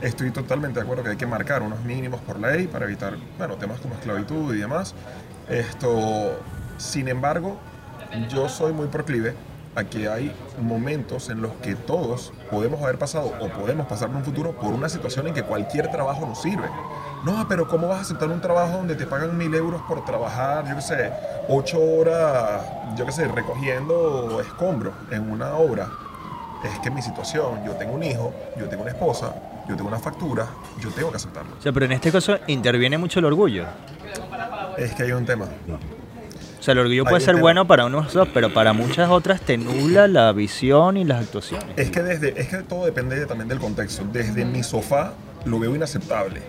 [0.01, 3.55] Estoy totalmente de acuerdo que hay que marcar unos mínimos por ley para evitar bueno,
[3.55, 4.93] temas como esclavitud y demás.
[5.49, 6.39] Esto,
[6.77, 7.57] sin embargo,
[8.29, 9.33] yo soy muy proclive
[9.77, 14.15] a que hay momentos en los que todos podemos haber pasado o podemos pasar en
[14.15, 16.67] un futuro por una situación en que cualquier trabajo nos sirve.
[17.23, 20.67] No, pero ¿cómo vas a aceptar un trabajo donde te pagan mil euros por trabajar,
[20.67, 21.11] yo qué sé,
[21.47, 22.63] ocho horas,
[22.97, 25.87] yo qué sé, recogiendo escombros en una obra?
[26.63, 29.35] Es que mi situación, yo tengo un hijo, yo tengo una esposa,
[29.69, 30.47] yo tengo una factura,
[30.79, 31.55] yo tengo que aceptarlo.
[31.55, 33.65] O sea, pero en este caso interviene mucho el orgullo.
[34.75, 35.45] Es que hay un tema.
[35.45, 36.06] O
[36.67, 37.41] sea, el orgullo puede ser tema.
[37.41, 41.67] bueno para unos dos, pero para muchas otras te nubla la visión y las actuaciones.
[41.77, 44.05] Es que desde, es que todo depende también del contexto.
[44.11, 45.13] Desde mi sofá
[45.45, 46.41] lo veo inaceptable.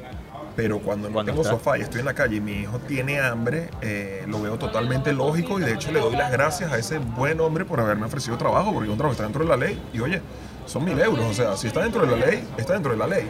[0.57, 1.53] Pero cuando no tengo está.
[1.53, 5.13] sofá y estoy en la calle y mi hijo tiene hambre, eh, lo veo totalmente
[5.13, 8.37] lógico y de hecho le doy las gracias a ese buen hombre por haberme ofrecido
[8.37, 10.21] trabajo, porque un trabajo está dentro de la ley y oye,
[10.67, 13.07] son mil euros, o sea, si está dentro de la ley, está dentro de la
[13.07, 13.29] ley.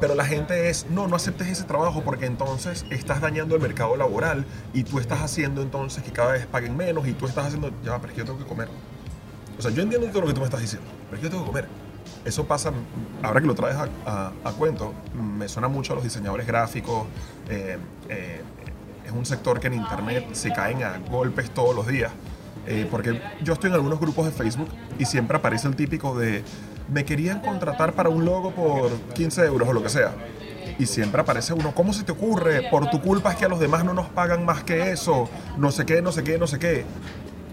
[0.00, 3.96] Pero la gente es, no, no aceptes ese trabajo porque entonces estás dañando el mercado
[3.96, 7.70] laboral y tú estás haciendo entonces que cada vez paguen menos y tú estás haciendo,
[7.84, 8.68] ya, pero es que yo tengo que comer.
[9.58, 11.30] O sea, yo entiendo todo lo que tú me estás diciendo, pero es que yo
[11.30, 11.68] tengo que comer.
[12.24, 12.72] Eso pasa,
[13.22, 17.06] ahora que lo traes a, a- a cuento, me suena mucho a los diseñadores gráficos.
[17.48, 17.78] eh,
[18.08, 18.40] eh,
[19.06, 22.10] es un sector que en internet se caen a golpes todos los días.
[22.66, 26.44] eh, porque yo estoy en algunos grupos de Facebook y siempre aparece el típico de
[26.88, 30.12] me querían contratar para un logo por 15 euros o lo que sea.
[30.78, 32.68] Y siempre aparece uno, ¿cómo se te ocurre?
[32.70, 35.28] Por tu culpa es que a los demás no nos pagan más que eso.
[35.58, 36.84] No sé qué, no sé qué, no sé qué.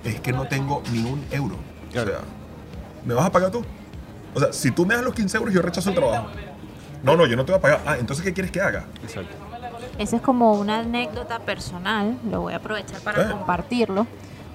[0.03, 1.55] Es que no tengo ni un euro.
[1.89, 2.05] O sea,
[3.05, 3.63] ¿me vas a pagar tú?
[4.33, 6.27] O sea, si tú me das los 15 euros, yo rechazo el trabajo.
[7.03, 7.81] No, no, yo no te voy a pagar.
[7.85, 8.85] Ah, entonces, ¿qué quieres que haga?
[9.03, 9.35] Exacto.
[9.97, 13.31] Esa es como una anécdota personal, lo voy a aprovechar para Eh.
[13.31, 14.07] compartirlo.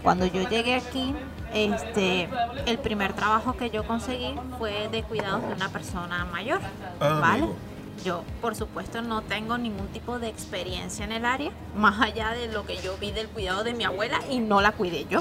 [0.04, 1.14] Cuando yo llegué aquí,
[1.52, 2.28] este,
[2.66, 6.60] el primer trabajo que yo conseguí fue de cuidados de una persona mayor,
[7.00, 7.42] Ah, ¿vale?
[7.44, 7.56] amigo.
[8.04, 12.48] Yo, por supuesto, no tengo ningún tipo de experiencia en el área, más allá de
[12.52, 15.20] lo que yo vi del cuidado de mi abuela y no la cuidé yo,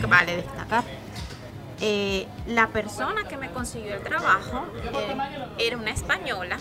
[0.00, 0.84] que vale destacar.
[1.82, 5.16] eh, la persona que me consiguió el trabajo eh,
[5.58, 6.56] era una española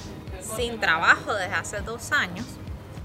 [0.58, 2.46] sin trabajo desde hace dos años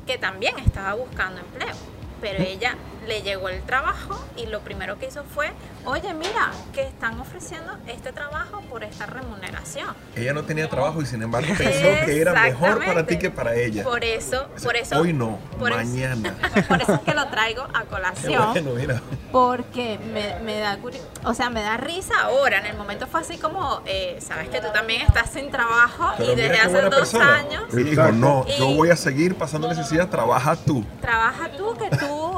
[0.06, 1.76] que también estaba buscando empleo.
[2.20, 2.74] Pero ella
[3.08, 5.50] le llegó el trabajo y lo primero que hizo fue,
[5.84, 9.88] oye, mira, que están ofreciendo este trabajo por esta remuneración.
[10.14, 13.54] Ella no tenía trabajo y sin embargo pensó que era mejor para ti que para
[13.54, 13.82] ella.
[13.82, 15.00] Por eso, por eso.
[15.00, 16.34] Hoy no, por eso- mañana.
[16.68, 18.46] por eso es que lo traigo a colación.
[18.52, 19.00] bueno, mira.
[19.32, 20.78] Porque me, me da
[21.24, 22.58] o sea, me da risa ahora.
[22.58, 26.32] En el momento fue así como, eh, sabes que tú también estás sin trabajo Pero
[26.32, 27.36] y desde hace dos persona.
[27.36, 30.84] años dijo, no, yo voy a seguir pasando necesidad, trabaja tú.
[31.00, 32.36] trabaja tú, que tú,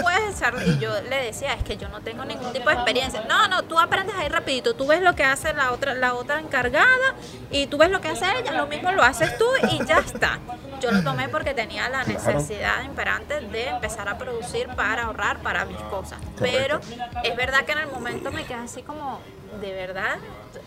[0.00, 0.28] tú puedes.
[0.66, 3.24] Y yo le decía, es que yo no tengo ningún tipo de experiencia.
[3.28, 4.74] No, no, tú aprendes ahí rapidito.
[4.74, 7.14] Tú ves lo que hace la otra, la otra encargada
[7.50, 10.38] y tú ves lo que hace ella, lo mismo lo haces tú y ya está.
[10.80, 15.64] Yo lo tomé porque tenía la necesidad imperante de empezar a producir para ahorrar para
[15.64, 16.18] mis cosas.
[16.38, 16.80] Pero
[17.24, 19.20] es verdad que en el momento me quedé así como,
[19.60, 20.18] de verdad,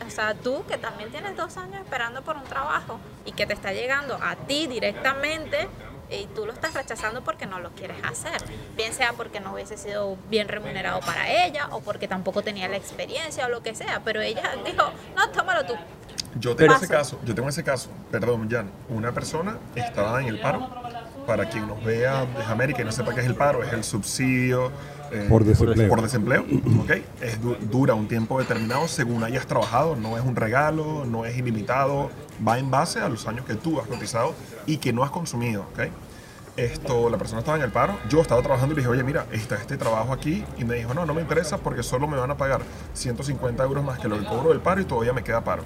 [0.06, 3.54] o sea, tú que también tienes dos años esperando por un trabajo y que te
[3.54, 5.70] está llegando a ti directamente
[6.12, 8.42] y tú lo estás rechazando porque no lo quieres hacer.
[8.76, 12.78] Bien sea porque no hubiese sido bien remunerado para ella o porque tampoco tenía la
[12.78, 15.74] experiencia o lo que sea, pero ella dijo, no, tómalo tú.
[16.40, 16.86] Yo tengo Paso.
[16.86, 20.70] ese caso, yo tengo ese caso, perdón, Jan, una persona estaba en el paro,
[21.28, 23.84] para quien nos vea de América y no sepa qué es el paro, es el
[23.84, 24.72] subsidio
[25.12, 25.90] eh, Por desempleo.
[25.90, 26.46] por desempleo,
[26.82, 26.92] ¿ok?
[27.22, 31.38] Es, du- dura un tiempo determinado según hayas trabajado, no es un regalo, no es
[31.38, 32.10] ilimitado,
[32.48, 34.34] va en base a los años que tú has cotizado
[34.66, 35.80] y que no has consumido, ¿ok?
[36.58, 39.26] Esto, la persona estaba en el paro, yo estaba trabajando y le dije, oye, mira,
[39.32, 42.30] está este trabajo aquí, y me dijo, no, no me interesa porque solo me van
[42.30, 42.62] a pagar
[42.94, 45.64] 150 euros más que lo que cobro del paro y todavía me queda paro.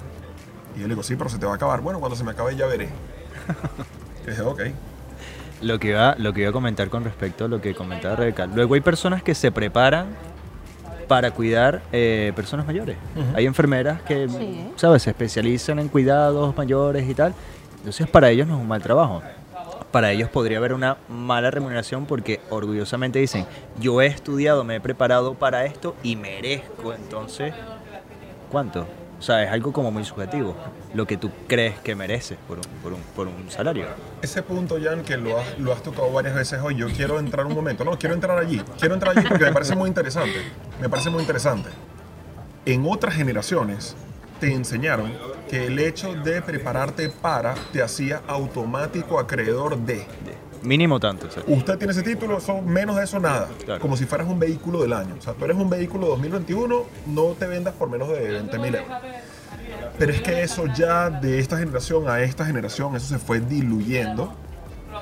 [0.76, 1.80] Y yo le digo, sí, pero se te va a acabar.
[1.80, 2.88] Bueno, cuando se me acabe ya veré.
[4.26, 4.60] Y dije, ok.
[5.66, 8.46] Lo que, iba, lo que iba a comentar con respecto a lo que comentaba Rebeca.
[8.46, 10.06] Luego hay personas que se preparan
[11.08, 12.96] para cuidar eh, personas mayores.
[13.34, 14.70] Hay enfermeras que, Sí.
[14.76, 15.02] ¿sabes?
[15.02, 17.34] Se especializan en cuidados mayores y tal.
[17.78, 19.22] Entonces para ellos no es un mal trabajo.
[19.92, 23.46] Para ellos podría haber una mala remuneración porque orgullosamente dicen,
[23.80, 26.92] yo he estudiado, me he preparado para esto y merezco.
[26.92, 27.54] Entonces,
[28.50, 28.86] ¿cuánto?
[29.18, 30.54] O sea, es algo como muy subjetivo.
[30.96, 33.84] Lo que tú crees que mereces por un, por un, por un salario.
[34.22, 37.44] Ese punto, Jan, que lo has, lo has tocado varias veces hoy, yo quiero entrar
[37.44, 37.84] un momento.
[37.84, 38.62] No, quiero entrar allí.
[38.78, 40.40] Quiero entrar allí porque me parece muy interesante.
[40.80, 41.68] Me parece muy interesante.
[42.64, 43.94] En otras generaciones
[44.40, 45.12] te enseñaron
[45.50, 50.06] que el hecho de prepararte para te hacía automático acreedor de.
[50.62, 51.26] Mínimo tanto.
[51.26, 51.42] o sea.
[51.46, 53.50] Usted tiene ese título, son menos de eso nada.
[53.66, 53.82] Claro.
[53.82, 55.14] Como si fueras un vehículo del año.
[55.18, 58.74] O sea, tú eres un vehículo 2021, no te vendas por menos de 20 mil
[58.76, 58.88] euros.
[59.98, 64.34] Pero es que eso ya de esta generación a esta generación, eso se fue diluyendo.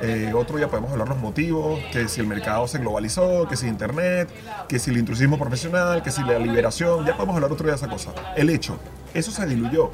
[0.01, 3.67] Eh, otro día podemos hablar los motivos, que si el mercado se globalizó, que si
[3.67, 4.29] internet,
[4.69, 7.77] que si el intrusismo profesional, que si la liberación, ya podemos hablar otro día de
[7.77, 8.13] esa cosa.
[8.37, 8.79] El hecho,
[9.13, 9.91] eso se diluyó.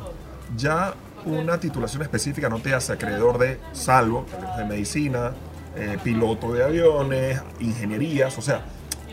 [0.56, 5.32] Ya una titulación específica no te hace acreedor de, salvo de medicina,
[5.76, 8.64] eh, piloto de aviones, ingenierías, o sea,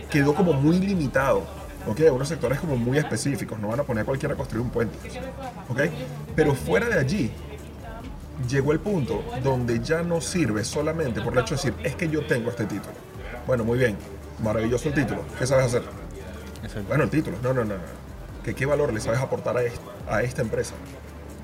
[0.09, 1.43] quedó como muy limitado.
[1.87, 2.01] ¿Ok?
[2.11, 4.97] Unos sectores como muy específicos, no van a poner a cualquiera a construir un puente.
[5.69, 5.81] ¿ok?
[6.35, 7.31] Pero fuera de allí,
[8.49, 12.09] llegó el punto donde ya no sirve solamente por el hecho de decir, es que
[12.09, 12.93] yo tengo este título.
[13.45, 13.95] Bueno, muy bien,
[14.43, 15.21] maravilloso el título.
[15.39, 15.83] ¿Qué sabes hacer?
[16.63, 16.87] Exacto.
[16.89, 17.37] Bueno, el título.
[17.41, 17.75] No, no, no.
[17.75, 18.07] no.
[18.43, 20.73] ¿Que ¿Qué valor le sabes aportar a, est- a esta empresa?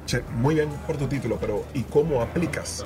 [0.06, 2.86] Che, muy bien por tu título, pero ¿y cómo aplicas?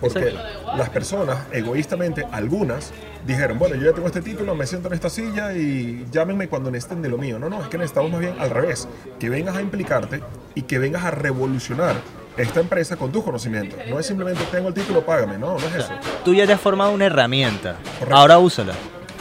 [0.00, 0.34] Porque
[0.76, 2.92] las personas, egoístamente, algunas,
[3.26, 6.70] dijeron, bueno, yo ya tengo este título, me siento en esta silla y llámenme cuando
[6.70, 7.38] necesiten de lo mío.
[7.38, 10.20] No, no, es que necesitamos más bien al revés, que vengas a implicarte
[10.54, 11.96] y que vengas a revolucionar
[12.36, 13.78] esta empresa con tus conocimientos.
[13.90, 15.90] No es simplemente tengo el título, págame, no, no es eso.
[16.24, 17.76] Tú ya te has formado una herramienta.
[17.98, 18.14] Correcto.
[18.16, 18.74] Ahora úsala.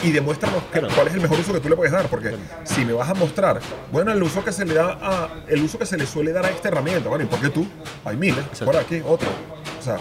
[0.04, 0.90] y demuéstranos Claro.
[0.94, 2.36] cuál es el mejor uso que tú le puedes dar, porque
[2.66, 3.60] si me vas a mostrar,
[3.92, 6.46] bueno, el uso que se le da a, el uso que se le suele dar
[6.46, 7.66] a esta herramienta, bueno, ¿y por qué tú?
[8.06, 8.66] Hay miles, Exacto.
[8.66, 9.28] por aquí, otro.
[9.80, 9.98] O sea,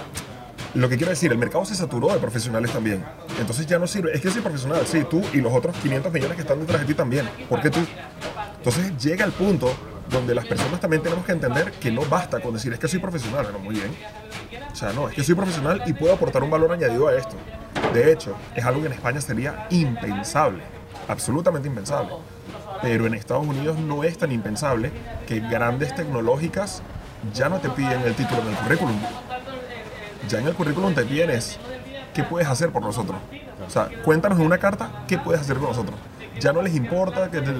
[0.76, 3.02] lo que quiero decir, el mercado se saturó de profesionales también.
[3.40, 6.36] Entonces ya no sirve, es que soy profesional, sí, tú y los otros 500 millones
[6.36, 7.28] que están detrás de ti también.
[7.48, 7.80] ¿Por qué tú?
[8.58, 9.74] Entonces llega el punto
[10.10, 12.98] donde las personas también tenemos que entender que no basta con decir, es que soy
[12.98, 13.90] profesional, muy bien.
[14.70, 17.36] O sea, no, es que soy profesional y puedo aportar un valor añadido a esto.
[17.94, 20.62] De hecho, es algo que en España sería impensable,
[21.08, 22.12] absolutamente impensable.
[22.82, 24.92] Pero en Estados Unidos no es tan impensable
[25.26, 26.82] que grandes tecnológicas
[27.32, 29.00] ya no te piden el título en el currículum.
[30.28, 31.58] Ya en el currículum te piden es,
[32.14, 33.16] ¿qué puedes hacer por nosotros?
[33.66, 35.96] O sea, cuéntanos en una carta qué puedes hacer con nosotros.
[36.40, 37.40] Ya no les importa que...
[37.40, 37.52] te-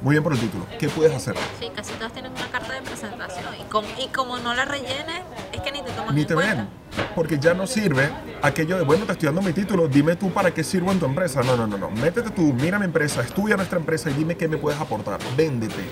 [0.00, 0.66] Muy bien por el título.
[0.78, 1.34] ¿Qué puedes hacer?
[1.60, 3.46] Sí, casi todas tienen una carta de presentación.
[3.60, 6.54] Y como, y como no la rellenes, es que ni te toman Ni te cuenta.
[6.54, 6.68] ven.
[7.14, 8.08] Porque ya no sirve
[8.42, 11.06] aquello de, bueno, te estoy dando mi título, dime tú para qué sirvo en tu
[11.06, 11.42] empresa.
[11.42, 11.90] No, no, no, no.
[11.90, 15.18] Métete tú, mira mi empresa, estudia nuestra empresa y dime qué me puedes aportar.
[15.36, 15.84] Véndete.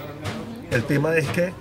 [0.70, 1.52] El tema es que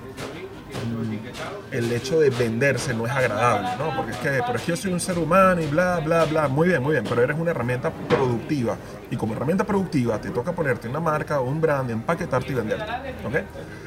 [1.72, 3.96] el hecho de venderse no es agradable, ¿no?
[3.96, 6.48] Porque es que, pero es que yo soy un ser humano y bla, bla, bla.
[6.48, 8.78] Muy bien, muy bien, pero eres una herramienta productiva.
[9.12, 12.92] Y como herramienta productiva te toca ponerte una marca un brand, empaquetarte y venderte,
[13.26, 13.36] ¿ok?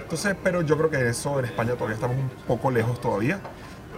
[0.03, 3.40] Entonces, pero yo creo que eso en España todavía estamos un poco lejos todavía.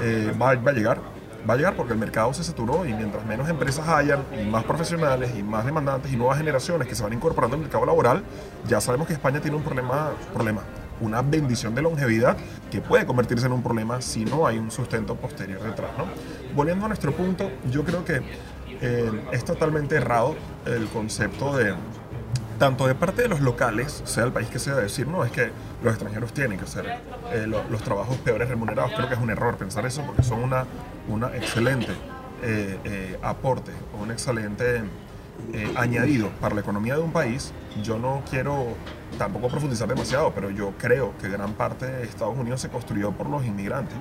[0.00, 1.00] Eh, va, va a llegar,
[1.48, 4.64] va a llegar porque el mercado se saturó y mientras menos empresas hayan y más
[4.64, 8.22] profesionales y más demandantes y nuevas generaciones que se van incorporando al mercado laboral,
[8.66, 10.62] ya sabemos que España tiene un problema, problema
[11.00, 12.36] una bendición de longevidad
[12.70, 15.90] que puede convertirse en un problema si no hay un sustento posterior detrás.
[15.96, 16.04] ¿no?
[16.54, 18.20] Volviendo a nuestro punto, yo creo que
[18.82, 20.36] eh, es totalmente errado
[20.66, 21.74] el concepto de
[22.58, 25.50] tanto de parte de los locales, sea el país que sea, decir, no, es que
[25.82, 26.84] los extranjeros tienen que hacer
[27.32, 28.92] eh, lo- los trabajos peores remunerados.
[28.94, 30.66] Creo que es un error pensar eso porque son una,
[31.08, 31.92] una excelente
[32.42, 34.82] eh, eh, aporte, un excelente
[35.52, 37.52] eh, añadido para la economía de un país.
[37.82, 38.68] Yo no quiero
[39.18, 43.28] tampoco profundizar demasiado, pero yo creo que gran parte de Estados Unidos se construyó por
[43.28, 43.96] los inmigrantes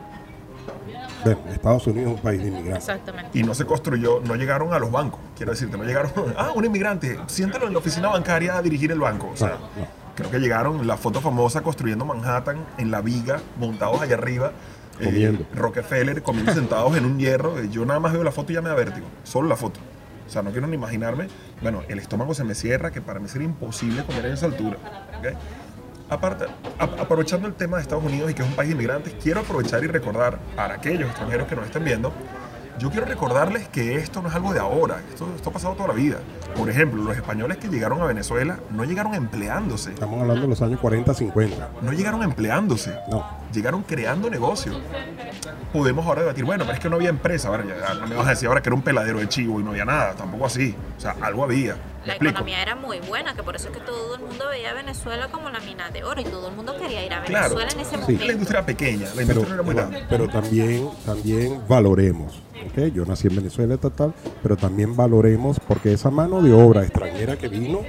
[1.24, 2.88] Bueno, Estados Unidos es un país de inmigrantes.
[2.90, 3.40] Exactamente.
[3.40, 5.20] y no se construyó, no llegaron a los bancos.
[5.36, 9.00] Quiero decirte, no llegaron, ah, un inmigrante, siéntalo en la oficina bancaria a dirigir el
[9.00, 9.30] banco.
[9.34, 9.88] O sea, No, no.
[10.16, 14.52] creo que llegaron, la foto famosa construyendo Manhattan en la viga, montados allá arriba.
[15.00, 15.46] eh, Comiendo.
[15.56, 17.58] Rockefeller comiendo sentados en un hierro.
[17.60, 19.08] Eh, Yo nada más veo la foto y ya me da vértigo.
[19.24, 19.80] Solo la foto.
[20.30, 21.28] O sea, no quiero ni imaginarme.
[21.60, 24.78] Bueno, el estómago se me cierra, que para mí sería imposible comer en esa altura.
[25.18, 25.28] ¿ok?
[26.08, 26.46] Aparte,
[26.78, 29.84] aprovechando el tema de Estados Unidos y que es un país de inmigrantes, quiero aprovechar
[29.84, 32.14] y recordar para aquellos extranjeros que nos estén viendo,
[32.80, 35.90] yo quiero recordarles que esto no es algo de ahora, esto, esto ha pasado toda
[35.90, 36.18] la vida.
[36.56, 40.62] Por ejemplo, los españoles que llegaron a Venezuela no llegaron empleándose, Estamos hablando de los
[40.62, 41.70] años 40, 50.
[41.82, 43.26] no llegaron empleándose, No.
[43.54, 44.78] llegaron creando negocios.
[45.74, 48.26] Podemos ahora debatir, bueno, pero es que no había empresa, bueno, ya no me vas
[48.28, 50.76] a decir ahora que era un peladero de chivo y no había nada, tampoco así,
[50.98, 51.76] o sea, algo había.
[52.02, 52.32] ¿Me La explico?
[52.32, 55.28] economía era muy buena, que por eso es que todo el mundo veía a Venezuela
[55.28, 57.80] como la mina de oro y todo el mundo quería ir a Claro, Venezuela en
[57.82, 57.98] ese Sí.
[58.02, 58.26] momento.
[58.26, 60.06] la industria era pequeña, la Pero, industria no era muy pero, grande.
[60.10, 62.42] pero también, también valoremos.
[62.68, 62.94] ¿Ok?
[62.94, 67.38] Yo nací en Venezuela, tal, tal, pero también valoremos porque esa mano de obra extranjera
[67.38, 67.82] que vino,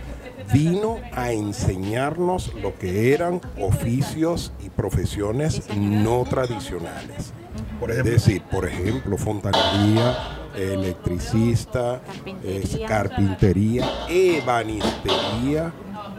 [0.53, 7.33] vino a enseñarnos lo que eran oficios y profesiones no tradicionales.
[7.79, 10.17] Por Es decir, por ejemplo, fontanería,
[10.55, 12.03] electricista,
[12.45, 12.87] es Carpintería.
[12.87, 15.73] carpintería, ebanistería,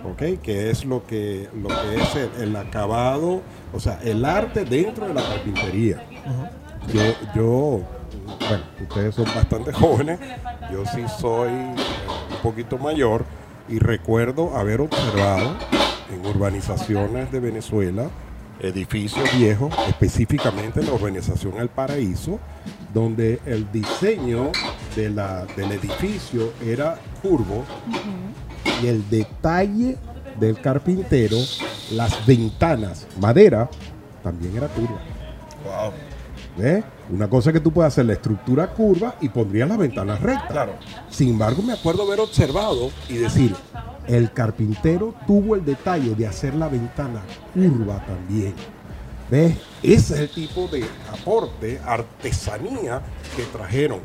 [0.03, 0.41] ¿ok?
[0.41, 3.41] Que es lo que, lo que es el, el acabado,
[3.73, 6.03] o sea, el arte dentro de la carpintería.
[6.93, 7.01] Yo,
[7.35, 7.81] yo,
[8.39, 10.19] bueno, ustedes son bastante jóvenes,
[10.71, 11.75] yo sí soy eh,
[12.31, 13.25] un poquito mayor
[13.69, 15.55] y recuerdo haber observado
[16.13, 18.09] en urbanizaciones de Venezuela
[18.61, 22.39] edificios viejos, específicamente en la urbanización El Paraíso,
[22.93, 24.51] donde el diseño
[24.95, 27.63] del edificio era curvo
[28.81, 29.97] y el detalle
[30.39, 31.37] del carpintero,
[31.91, 33.69] las ventanas, madera,
[34.23, 34.99] también era curva.
[35.63, 35.91] wow,
[37.09, 40.51] Una cosa es que tú puedes hacer la estructura curva y pondrías las ventanas rectas.
[40.51, 40.73] claro.
[41.09, 43.55] Sin embargo, me acuerdo haber observado y decir,
[44.07, 47.21] el carpintero tuvo el detalle de hacer la ventana
[47.53, 48.53] curva también.
[49.29, 49.55] ¿Ves?
[49.81, 53.01] Ese es el tipo de aporte, artesanía
[53.35, 53.99] que trajeron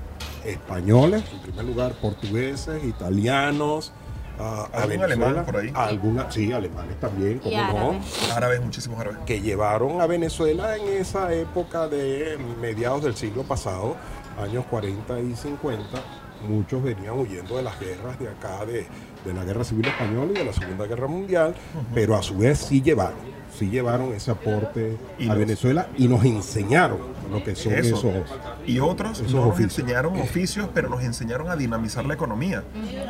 [0.45, 3.93] españoles, en primer lugar, portugueses, italianos,
[4.39, 5.27] ah, a ¿Algún Venezuela.
[5.27, 5.73] alemán por ahí?
[5.75, 8.33] Alguna- sí, alemanes también, Y cómo no árabes.
[8.37, 9.19] Árabes, muchísimos árabes.
[9.27, 13.97] que llevaron a Venezuela en esa época de mediados del siglo pasado,
[14.41, 15.85] años 40 y 50.
[16.47, 18.87] Muchos venían huyendo de las guerras de acá, de,
[19.25, 21.55] de la Guerra Civil Española y de la Segunda Guerra Mundial,
[21.95, 23.17] pero a su vez sí llevaron,
[23.59, 26.99] sí llevaron ese aporte Y a los- Venezuela y nos enseñaron
[27.31, 27.97] lo que son Eso.
[27.97, 28.15] esos.
[28.67, 29.79] Y otros esos no nos oficios.
[29.79, 32.63] enseñaron oficios, pero nos enseñaron a dinamizar la economía.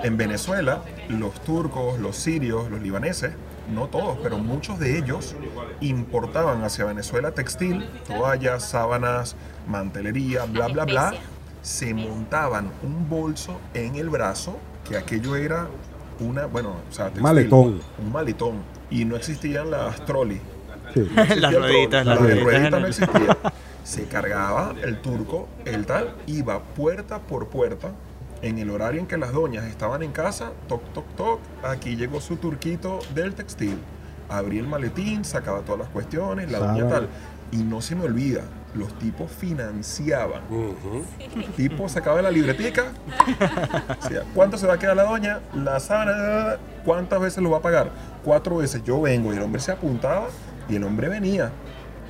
[0.03, 3.33] En Venezuela, los turcos, los sirios, los libaneses,
[3.75, 5.35] no todos, pero muchos de ellos
[5.81, 11.15] importaban hacia Venezuela textil, toallas, sábanas, mantelería, bla, bla, bla.
[11.63, 14.57] Se montaban un bolso en el brazo,
[14.89, 15.67] que aquello era
[16.21, 17.81] una, bueno, o sea, textil, Maletón.
[18.03, 18.55] Un maletón.
[18.91, 20.41] Y no existían las trolley.
[20.95, 21.01] Sí.
[21.15, 23.37] No existía Las rueditas, las rueditas no el- existía.
[23.85, 27.91] Se cargaba el turco, el tal, iba puerta por puerta.
[28.43, 32.21] En el horario en que las doñas estaban en casa, toc, toc, toc, aquí llegó
[32.21, 33.77] su turquito del textil.
[34.29, 37.09] Abrí el maletín, sacaba todas las cuestiones, la doña tal.
[37.53, 38.43] Y no se me olvida,
[38.77, 40.43] los tipos financiaban.
[40.51, 41.05] Ujú.
[41.19, 42.85] El tipo sacaba la libretica.
[44.35, 45.41] ¿Cuánto se va a quedar la doña?
[45.55, 47.91] La sábana, ¿cuántas veces lo va a pagar?
[48.25, 48.83] Cuatro veces.
[48.85, 50.29] Yo vengo y el hombre se apuntaba
[50.69, 51.51] y el hombre venía.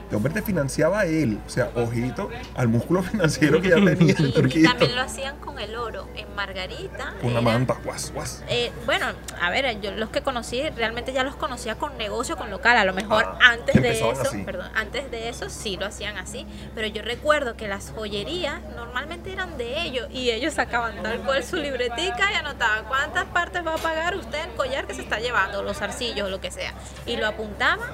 [0.07, 1.41] Este hombre te financiaba a él.
[1.45, 4.69] O sea, ojito al músculo financiero que ya tenía el Y turquito.
[4.71, 6.07] también lo hacían con el oro.
[6.15, 7.15] En Margarita.
[7.21, 8.45] Con la manta, guas, guas.
[8.49, 9.07] eh, bueno,
[9.43, 12.77] a ver, yo los que conocí realmente ya los conocía con negocio, con local.
[12.77, 14.45] A lo mejor Ah, antes de eso, así.
[14.45, 16.47] perdón, antes de eso sí lo hacían así.
[16.77, 21.43] Pero yo recuerdo que las joyerías normalmente eran de ellos y ellos sacaban tal cual
[21.43, 25.19] su libretica y anotaban cuántas partes va a pagar usted el collar que se está
[25.19, 26.75] llevando, los arcillos, lo que sea.
[27.07, 27.89] Y lo apuntaban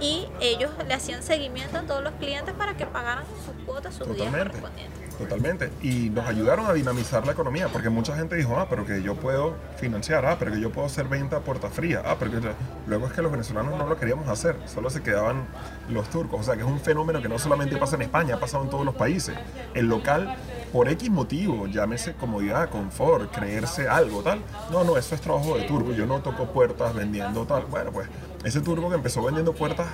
[0.00, 4.06] y ellos le hacían seguimiento a todos los clientes para que pagaran sus cuotas, sus
[4.06, 4.60] días Totalmente.
[4.60, 5.18] correspondientes.
[5.18, 5.72] Totalmente.
[5.82, 9.16] Y nos ayudaron a dinamizar la economía, porque mucha gente dijo, ah, pero que yo
[9.16, 12.48] puedo financiar, ah, pero que yo puedo hacer venta a puerta fría, ah, pero que...
[12.86, 15.46] Luego es que los venezolanos no lo queríamos hacer, solo se quedaban
[15.90, 16.40] los turcos.
[16.40, 18.70] O sea, que es un fenómeno que no solamente pasa en España, ha pasado en
[18.70, 19.36] todos los países.
[19.74, 20.36] El local,
[20.72, 24.40] por X motivo, llámese comodidad, confort, creerse algo, tal.
[24.70, 25.92] No, no, eso es trabajo de turco.
[25.92, 27.64] Yo no toco puertas vendiendo tal.
[27.64, 28.08] Bueno, pues
[28.44, 29.88] ese turco que empezó vendiendo puertas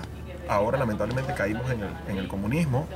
[0.48, 2.86] ahora lamentablemente caímos en el, en el comunismo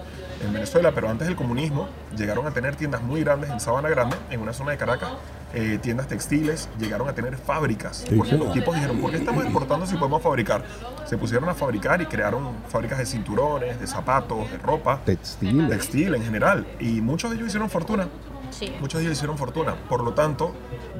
[0.44, 4.16] en Venezuela, pero antes del comunismo llegaron a tener tiendas muy grandes en Sabana Grande,
[4.30, 5.10] en una zona de Caracas,
[5.54, 8.04] eh, tiendas textiles, llegaron a tener fábricas.
[8.16, 10.64] Porque los tipos dijeron, ¿por qué estamos exportando si podemos fabricar?
[11.06, 15.70] Se pusieron a fabricar y crearon fábricas de cinturones, de zapatos, de ropa, Textiles.
[15.70, 16.66] textil en general.
[16.78, 18.08] Y muchos de ellos hicieron fortuna.
[18.50, 18.72] Sí.
[18.80, 19.74] Muchos de ellos hicieron fortuna.
[19.88, 20.54] Por lo tanto,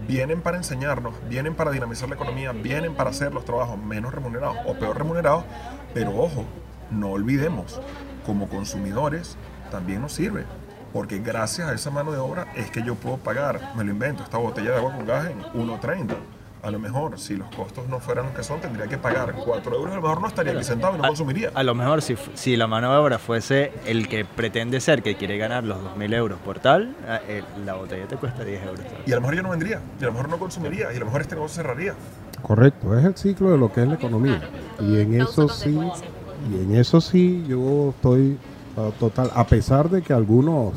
[0.06, 4.56] vienen para enseñarnos, vienen para dinamizar la economía, vienen para hacer los trabajos menos remunerados
[4.66, 5.44] o peor remunerados.
[5.94, 6.44] Pero ojo,
[6.90, 7.80] no olvidemos,
[8.26, 9.36] como consumidores
[9.70, 10.44] también nos sirve.
[10.92, 14.22] Porque gracias a esa mano de obra es que yo puedo pagar, me lo invento,
[14.22, 16.14] esta botella de agua con gas en 1.30.
[16.60, 19.76] A lo mejor, si los costos no fueran los que son, tendría que pagar 4
[19.76, 19.92] euros.
[19.92, 21.52] A lo mejor no estaría aquí sentado y no consumiría.
[21.54, 25.14] A lo mejor si, si la mano de obra fuese el que pretende ser, que
[25.14, 28.80] quiere ganar los 2.000 euros por tal, ah, eh, la botella te cuesta 10 euros.
[29.06, 30.98] Y a lo mejor yo no vendría, y a lo mejor no consumiría, y a
[30.98, 31.94] lo mejor este negocio cerraría.
[32.42, 34.40] Correcto, es el ciclo de lo que es la economía.
[34.80, 35.78] Y en eso sí,
[36.50, 38.38] y en eso sí yo estoy
[38.76, 40.74] ah, total, a pesar de que algunos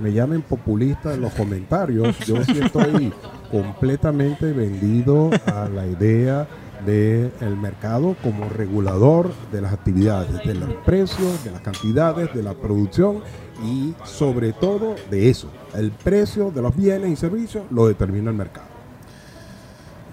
[0.00, 3.12] me llamen populista en los comentarios, yo sí estoy
[3.50, 6.48] completamente vendido a la idea
[6.86, 12.54] del mercado como regulador de las actividades, de los precios, de las cantidades, de la
[12.54, 13.20] producción
[13.62, 15.50] y sobre todo de eso.
[15.74, 18.69] El precio de los bienes y servicios lo determina el mercado.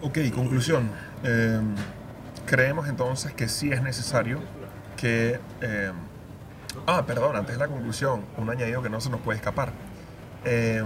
[0.08, 0.89] Ok, conclusión.
[1.24, 1.60] Eh,
[2.45, 4.39] creemos entonces que sí es necesario
[4.95, 5.38] que...
[5.62, 5.91] eh,
[6.86, 9.72] ah, perdón, antes de la conclusión, un añadido que no se nos puede escapar.
[10.45, 10.82] Eh,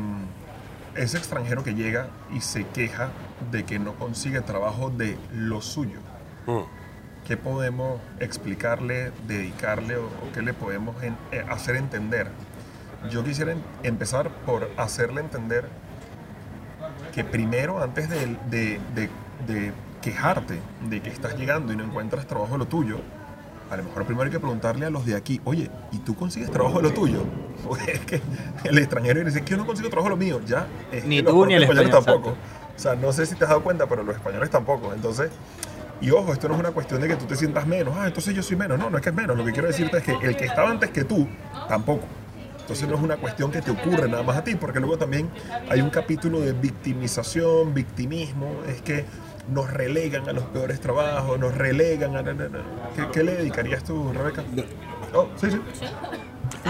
[0.95, 3.09] ese extranjero que llega y se queja
[3.51, 5.99] de que no consigue trabajo de lo suyo.
[6.47, 6.61] Mm.
[7.28, 12.28] ¿Qué podemos explicarle, dedicarle o, o qué le podemos en- eh, hacer entender?
[13.11, 15.69] Yo quisiera em- empezar por hacerle entender
[17.14, 19.09] que primero, antes de, de- de-
[19.47, 20.59] de quejarte
[20.89, 22.97] de que estás llegando y no encuentras trabajo de lo tuyo,
[23.70, 26.51] a lo mejor primero hay que preguntarle a los de aquí, oye, ¿y tú consigues
[26.51, 27.24] trabajo de lo tuyo?
[27.68, 28.22] Porque es que
[28.66, 30.68] el extranjero dice que yo no consigo trabajo de lo mío, ya.
[30.91, 32.30] es Ni tú ni el español, tampoco.
[32.76, 34.93] O sea, no sé si te has dado cuenta, pero los españoles tampoco.
[34.93, 35.30] Entonces,
[36.01, 37.93] y ojo, esto no es una cuestión de que tú te sientas menos.
[37.95, 38.80] Ah, entonces yo soy menos.
[38.80, 39.38] No, no es que es menos.
[39.38, 41.28] Lo que quiero decirte es que el que estaba antes que tú,
[41.70, 42.05] tampoco.
[42.72, 45.30] Entonces no es una cuestión que te ocurre nada más a ti, porque luego también
[45.69, 49.03] hay un capítulo de victimización, victimismo, es que
[49.53, 52.22] nos relegan a los peores trabajos, nos relegan a...
[52.22, 52.59] na, na, na.
[52.95, 54.45] ¿Qué, qué le dedicarías tú, Rebeca?
[55.13, 55.59] Oh, sí, sí.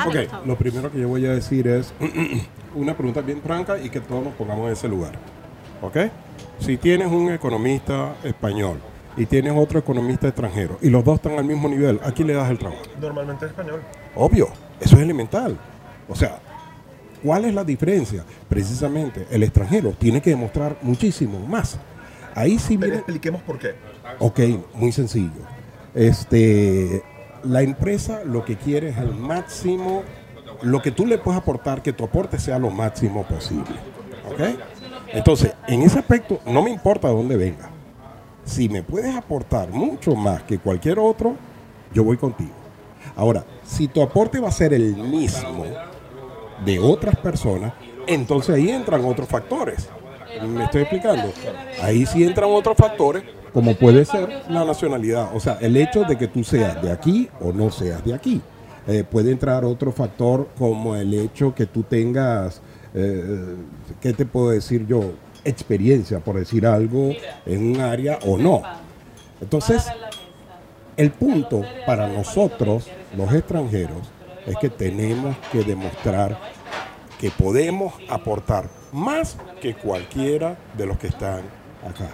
[0.08, 1.94] Ok, lo primero que yo voy a decir es
[2.76, 5.12] una pregunta bien franca y que todos nos pongamos en ese lugar.
[5.84, 5.98] ¿Ok?
[6.58, 8.80] Si tienes un economista español
[9.16, 12.34] y tienes otro economista extranjero y los dos están al mismo nivel, ¿a quién le
[12.34, 12.82] das el trabajo?
[13.00, 13.82] Normalmente es español.
[14.16, 14.48] Obvio,
[14.80, 15.60] eso es elemental.
[16.12, 16.40] O sea,
[17.24, 18.26] ¿cuál es la diferencia?
[18.50, 21.80] Precisamente el extranjero tiene que demostrar muchísimo más.
[22.36, 22.98] Ahí sí Pero viene...
[22.98, 23.76] expliquemos por qué.
[24.20, 24.40] Ok,
[24.74, 25.42] muy sencillo.
[25.96, 27.02] Este,
[27.44, 30.04] la empresa lo que quiere es el máximo,
[30.62, 33.76] lo que tú le puedes aportar, que tu aporte sea lo máximo posible.
[34.30, 34.60] ¿Ok?
[35.14, 37.70] Entonces, en ese aspecto, no me importa de dónde venga.
[38.44, 41.36] Si me puedes aportar mucho más que cualquier otro,
[41.94, 42.52] yo voy contigo.
[43.16, 45.66] Ahora, si tu aporte va a ser el mismo
[46.66, 47.74] de otras personas,
[48.08, 49.90] entonces ahí entran otros factores.
[50.48, 51.32] ¿Me estoy explicando?
[51.82, 55.36] Ahí sí entran otros factores, como puede ser la nacionalidad.
[55.36, 58.42] O sea, el hecho de que tú seas de aquí o no seas de aquí.
[58.88, 62.62] Eh, puede entrar otro factor como el hecho que tú tengas,
[62.96, 63.56] eh,
[64.02, 65.12] ¿qué te puedo decir yo?
[65.44, 67.12] Experiencia, por decir algo,
[67.46, 68.64] en un área o no.
[69.40, 69.86] Entonces,
[70.98, 74.10] el punto para nosotros, los extranjeros,
[74.46, 76.38] es que tenemos que demostrar
[77.20, 81.42] que podemos aportar más que cualquiera de los que están
[81.88, 82.10] acá.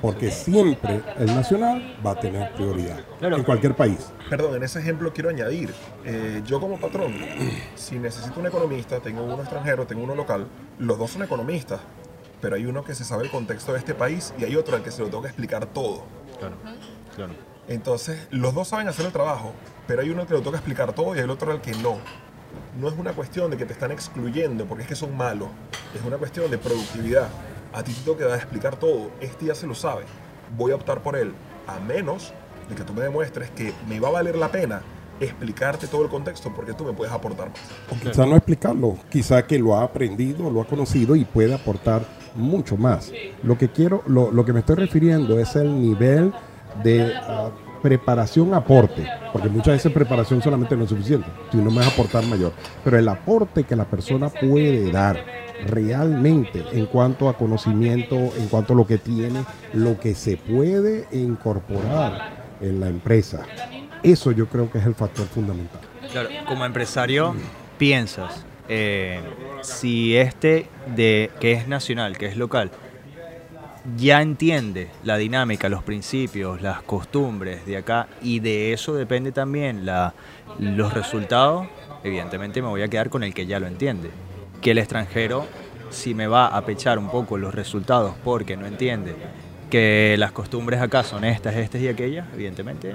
[0.00, 3.36] porque siempre el nacional va a tener prioridad Claro.
[3.36, 4.12] en cualquier país.
[4.30, 7.14] Perdón, en ese ejemplo quiero añadir, eh, yo como patrón,
[7.74, 10.46] si necesito un economista, tengo uno extranjero, tengo uno local,
[10.78, 11.80] los dos son economistas,
[12.40, 14.84] pero hay uno que se sabe el contexto de este país y hay otro al
[14.84, 16.04] que se lo tengo que explicar todo.
[16.38, 16.54] Claro,
[17.16, 17.32] claro.
[17.68, 19.52] Entonces, los dos saben hacer el trabajo,
[19.86, 21.98] pero hay uno que lo toca explicar todo y el otro al que no.
[22.80, 25.48] No es una cuestión de que te están excluyendo porque es que son malos,
[25.94, 27.28] es una cuestión de productividad.
[27.74, 30.04] A ti te dar a explicar todo, este ya se lo sabe,
[30.56, 31.34] voy a optar por él,
[31.66, 32.32] a menos
[32.70, 34.80] de que tú me demuestres que me va a valer la pena
[35.20, 37.58] explicarte todo el contexto porque tú me puedes aportar más.
[37.90, 42.02] O quizá no explicarlo, quizá que lo ha aprendido, lo ha conocido y puede aportar
[42.34, 43.12] mucho más.
[43.42, 46.32] Lo que quiero, lo, lo que me estoy refiriendo es el nivel
[46.82, 47.50] de ah,
[47.82, 52.52] preparación aporte, porque muchas veces preparación solamente no es suficiente, sino más aportar mayor.
[52.84, 55.24] Pero el aporte que la persona puede dar
[55.66, 61.06] realmente en cuanto a conocimiento, en cuanto a lo que tiene, lo que se puede
[61.12, 63.40] incorporar en la empresa.
[64.02, 65.80] Eso yo creo que es el factor fundamental.
[66.12, 67.34] Claro, como empresario
[67.76, 69.20] piensas, eh,
[69.62, 72.70] si este de que es nacional, que es local,
[73.96, 79.86] ya entiende la dinámica, los principios, las costumbres de acá y de eso depende también
[80.58, 81.66] los resultados,
[82.04, 84.10] evidentemente me voy a quedar con el que ya lo entiende.
[84.60, 85.46] Que el extranjero,
[85.90, 89.14] si me va a pechar un poco los resultados porque no entiende
[89.70, 92.94] que las costumbres acá son estas, estas y aquellas, evidentemente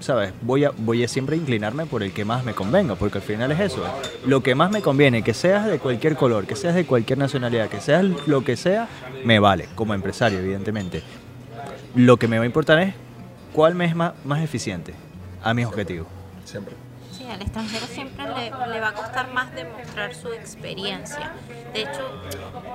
[0.00, 0.32] ¿sabes?
[0.42, 3.52] Voy a, voy a siempre inclinarme por el que más me convenga, porque al final
[3.52, 3.82] es eso.
[4.26, 7.68] Lo que más me conviene, que seas de cualquier color, que seas de cualquier nacionalidad,
[7.68, 8.88] que seas lo que sea,
[9.24, 11.02] me vale, como empresario, evidentemente.
[11.94, 12.94] Lo que me va a importar es
[13.52, 14.94] cuál me es más, más eficiente
[15.42, 16.06] a mis objetivos.
[16.44, 16.83] Siempre.
[17.30, 21.32] Al extranjero siempre le, le va a costar más demostrar su experiencia.
[21.72, 22.22] De hecho,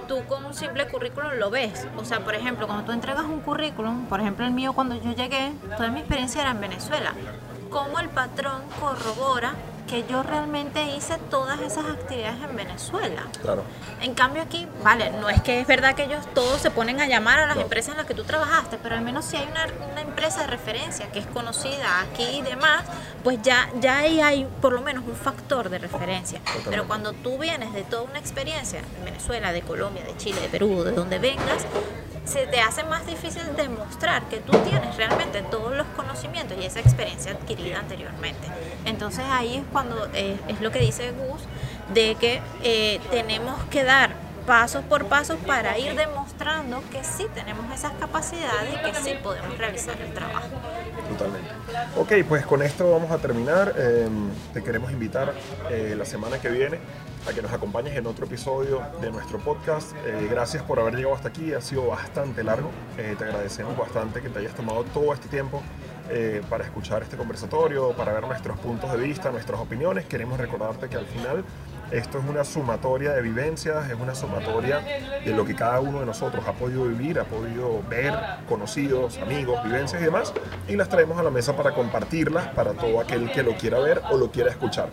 [0.07, 1.87] tú con un simple currículum lo ves.
[1.97, 5.13] O sea, por ejemplo, cuando tú entregas un currículum, por ejemplo el mío cuando yo
[5.13, 7.13] llegué, toda mi experiencia era en Venezuela.
[7.69, 9.53] Cómo el patrón corrobora
[9.89, 13.23] que yo realmente hice todas esas actividades en Venezuela.
[13.41, 13.63] Claro.
[14.01, 17.07] En cambio aquí, vale, no es que es verdad que ellos todos se ponen a
[17.07, 19.67] llamar a las empresas en las que tú trabajaste, pero al menos si hay una,
[19.91, 22.83] una empresa de referencia que es conocida aquí y demás,
[23.23, 26.39] pues ya, ya ahí hay por lo menos un factor de referencia.
[26.69, 30.49] Pero cuando tú vienes de toda una experiencia, en Venezuela, de Colombia, de Chile, de
[30.49, 31.65] Perú, de donde vengas,
[32.29, 36.79] se te hace más difícil demostrar que tú tienes realmente todos los conocimientos y esa
[36.79, 38.47] experiencia adquirida anteriormente.
[38.85, 41.41] Entonces ahí es cuando eh, es lo que dice Gus,
[41.93, 44.13] de que eh, tenemos que dar
[44.45, 49.57] pasos por pasos para ir demostrando que sí tenemos esas capacidades y que sí podemos
[49.57, 50.49] realizar el trabajo.
[51.19, 51.49] Totalmente.
[51.97, 53.73] Ok, pues con esto vamos a terminar.
[53.77, 54.07] Eh,
[54.53, 55.33] te queremos invitar
[55.69, 56.79] eh, la semana que viene
[57.27, 59.91] a que nos acompañes en otro episodio de nuestro podcast.
[60.05, 62.71] Eh, gracias por haber llegado hasta aquí, ha sido bastante largo.
[62.97, 65.61] Eh, te agradecemos bastante que te hayas tomado todo este tiempo
[66.09, 70.05] eh, para escuchar este conversatorio, para ver nuestros puntos de vista, nuestras opiniones.
[70.05, 71.43] Queremos recordarte que al final
[71.91, 74.79] esto es una sumatoria de vivencias, es una sumatoria
[75.23, 78.13] de lo que cada uno de nosotros ha podido vivir, ha podido ver,
[78.47, 80.33] conocidos, amigos, vivencias y demás,
[80.67, 84.01] y las traemos a la mesa para compartirlas para todo aquel que lo quiera ver
[84.11, 84.89] o lo quiera escuchar.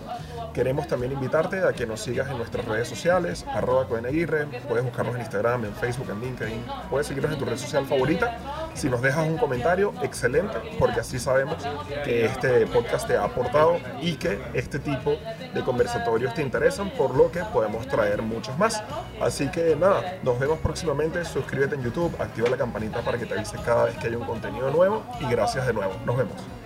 [0.56, 5.14] Queremos también invitarte a que nos sigas en nuestras redes sociales, arroba Codenaguirre, puedes buscarnos
[5.14, 8.38] en Instagram, en Facebook, en LinkedIn, puedes seguirnos en tu red social favorita.
[8.72, 11.62] Si nos dejas un comentario, excelente, porque así sabemos
[12.04, 15.18] que este podcast te ha aportado y que este tipo
[15.52, 18.82] de conversatorios te interesan, por lo que podemos traer muchos más.
[19.20, 23.34] Así que nada, nos vemos próximamente, suscríbete en YouTube, activa la campanita para que te
[23.34, 26.65] avise cada vez que haya un contenido nuevo y gracias de nuevo, nos vemos.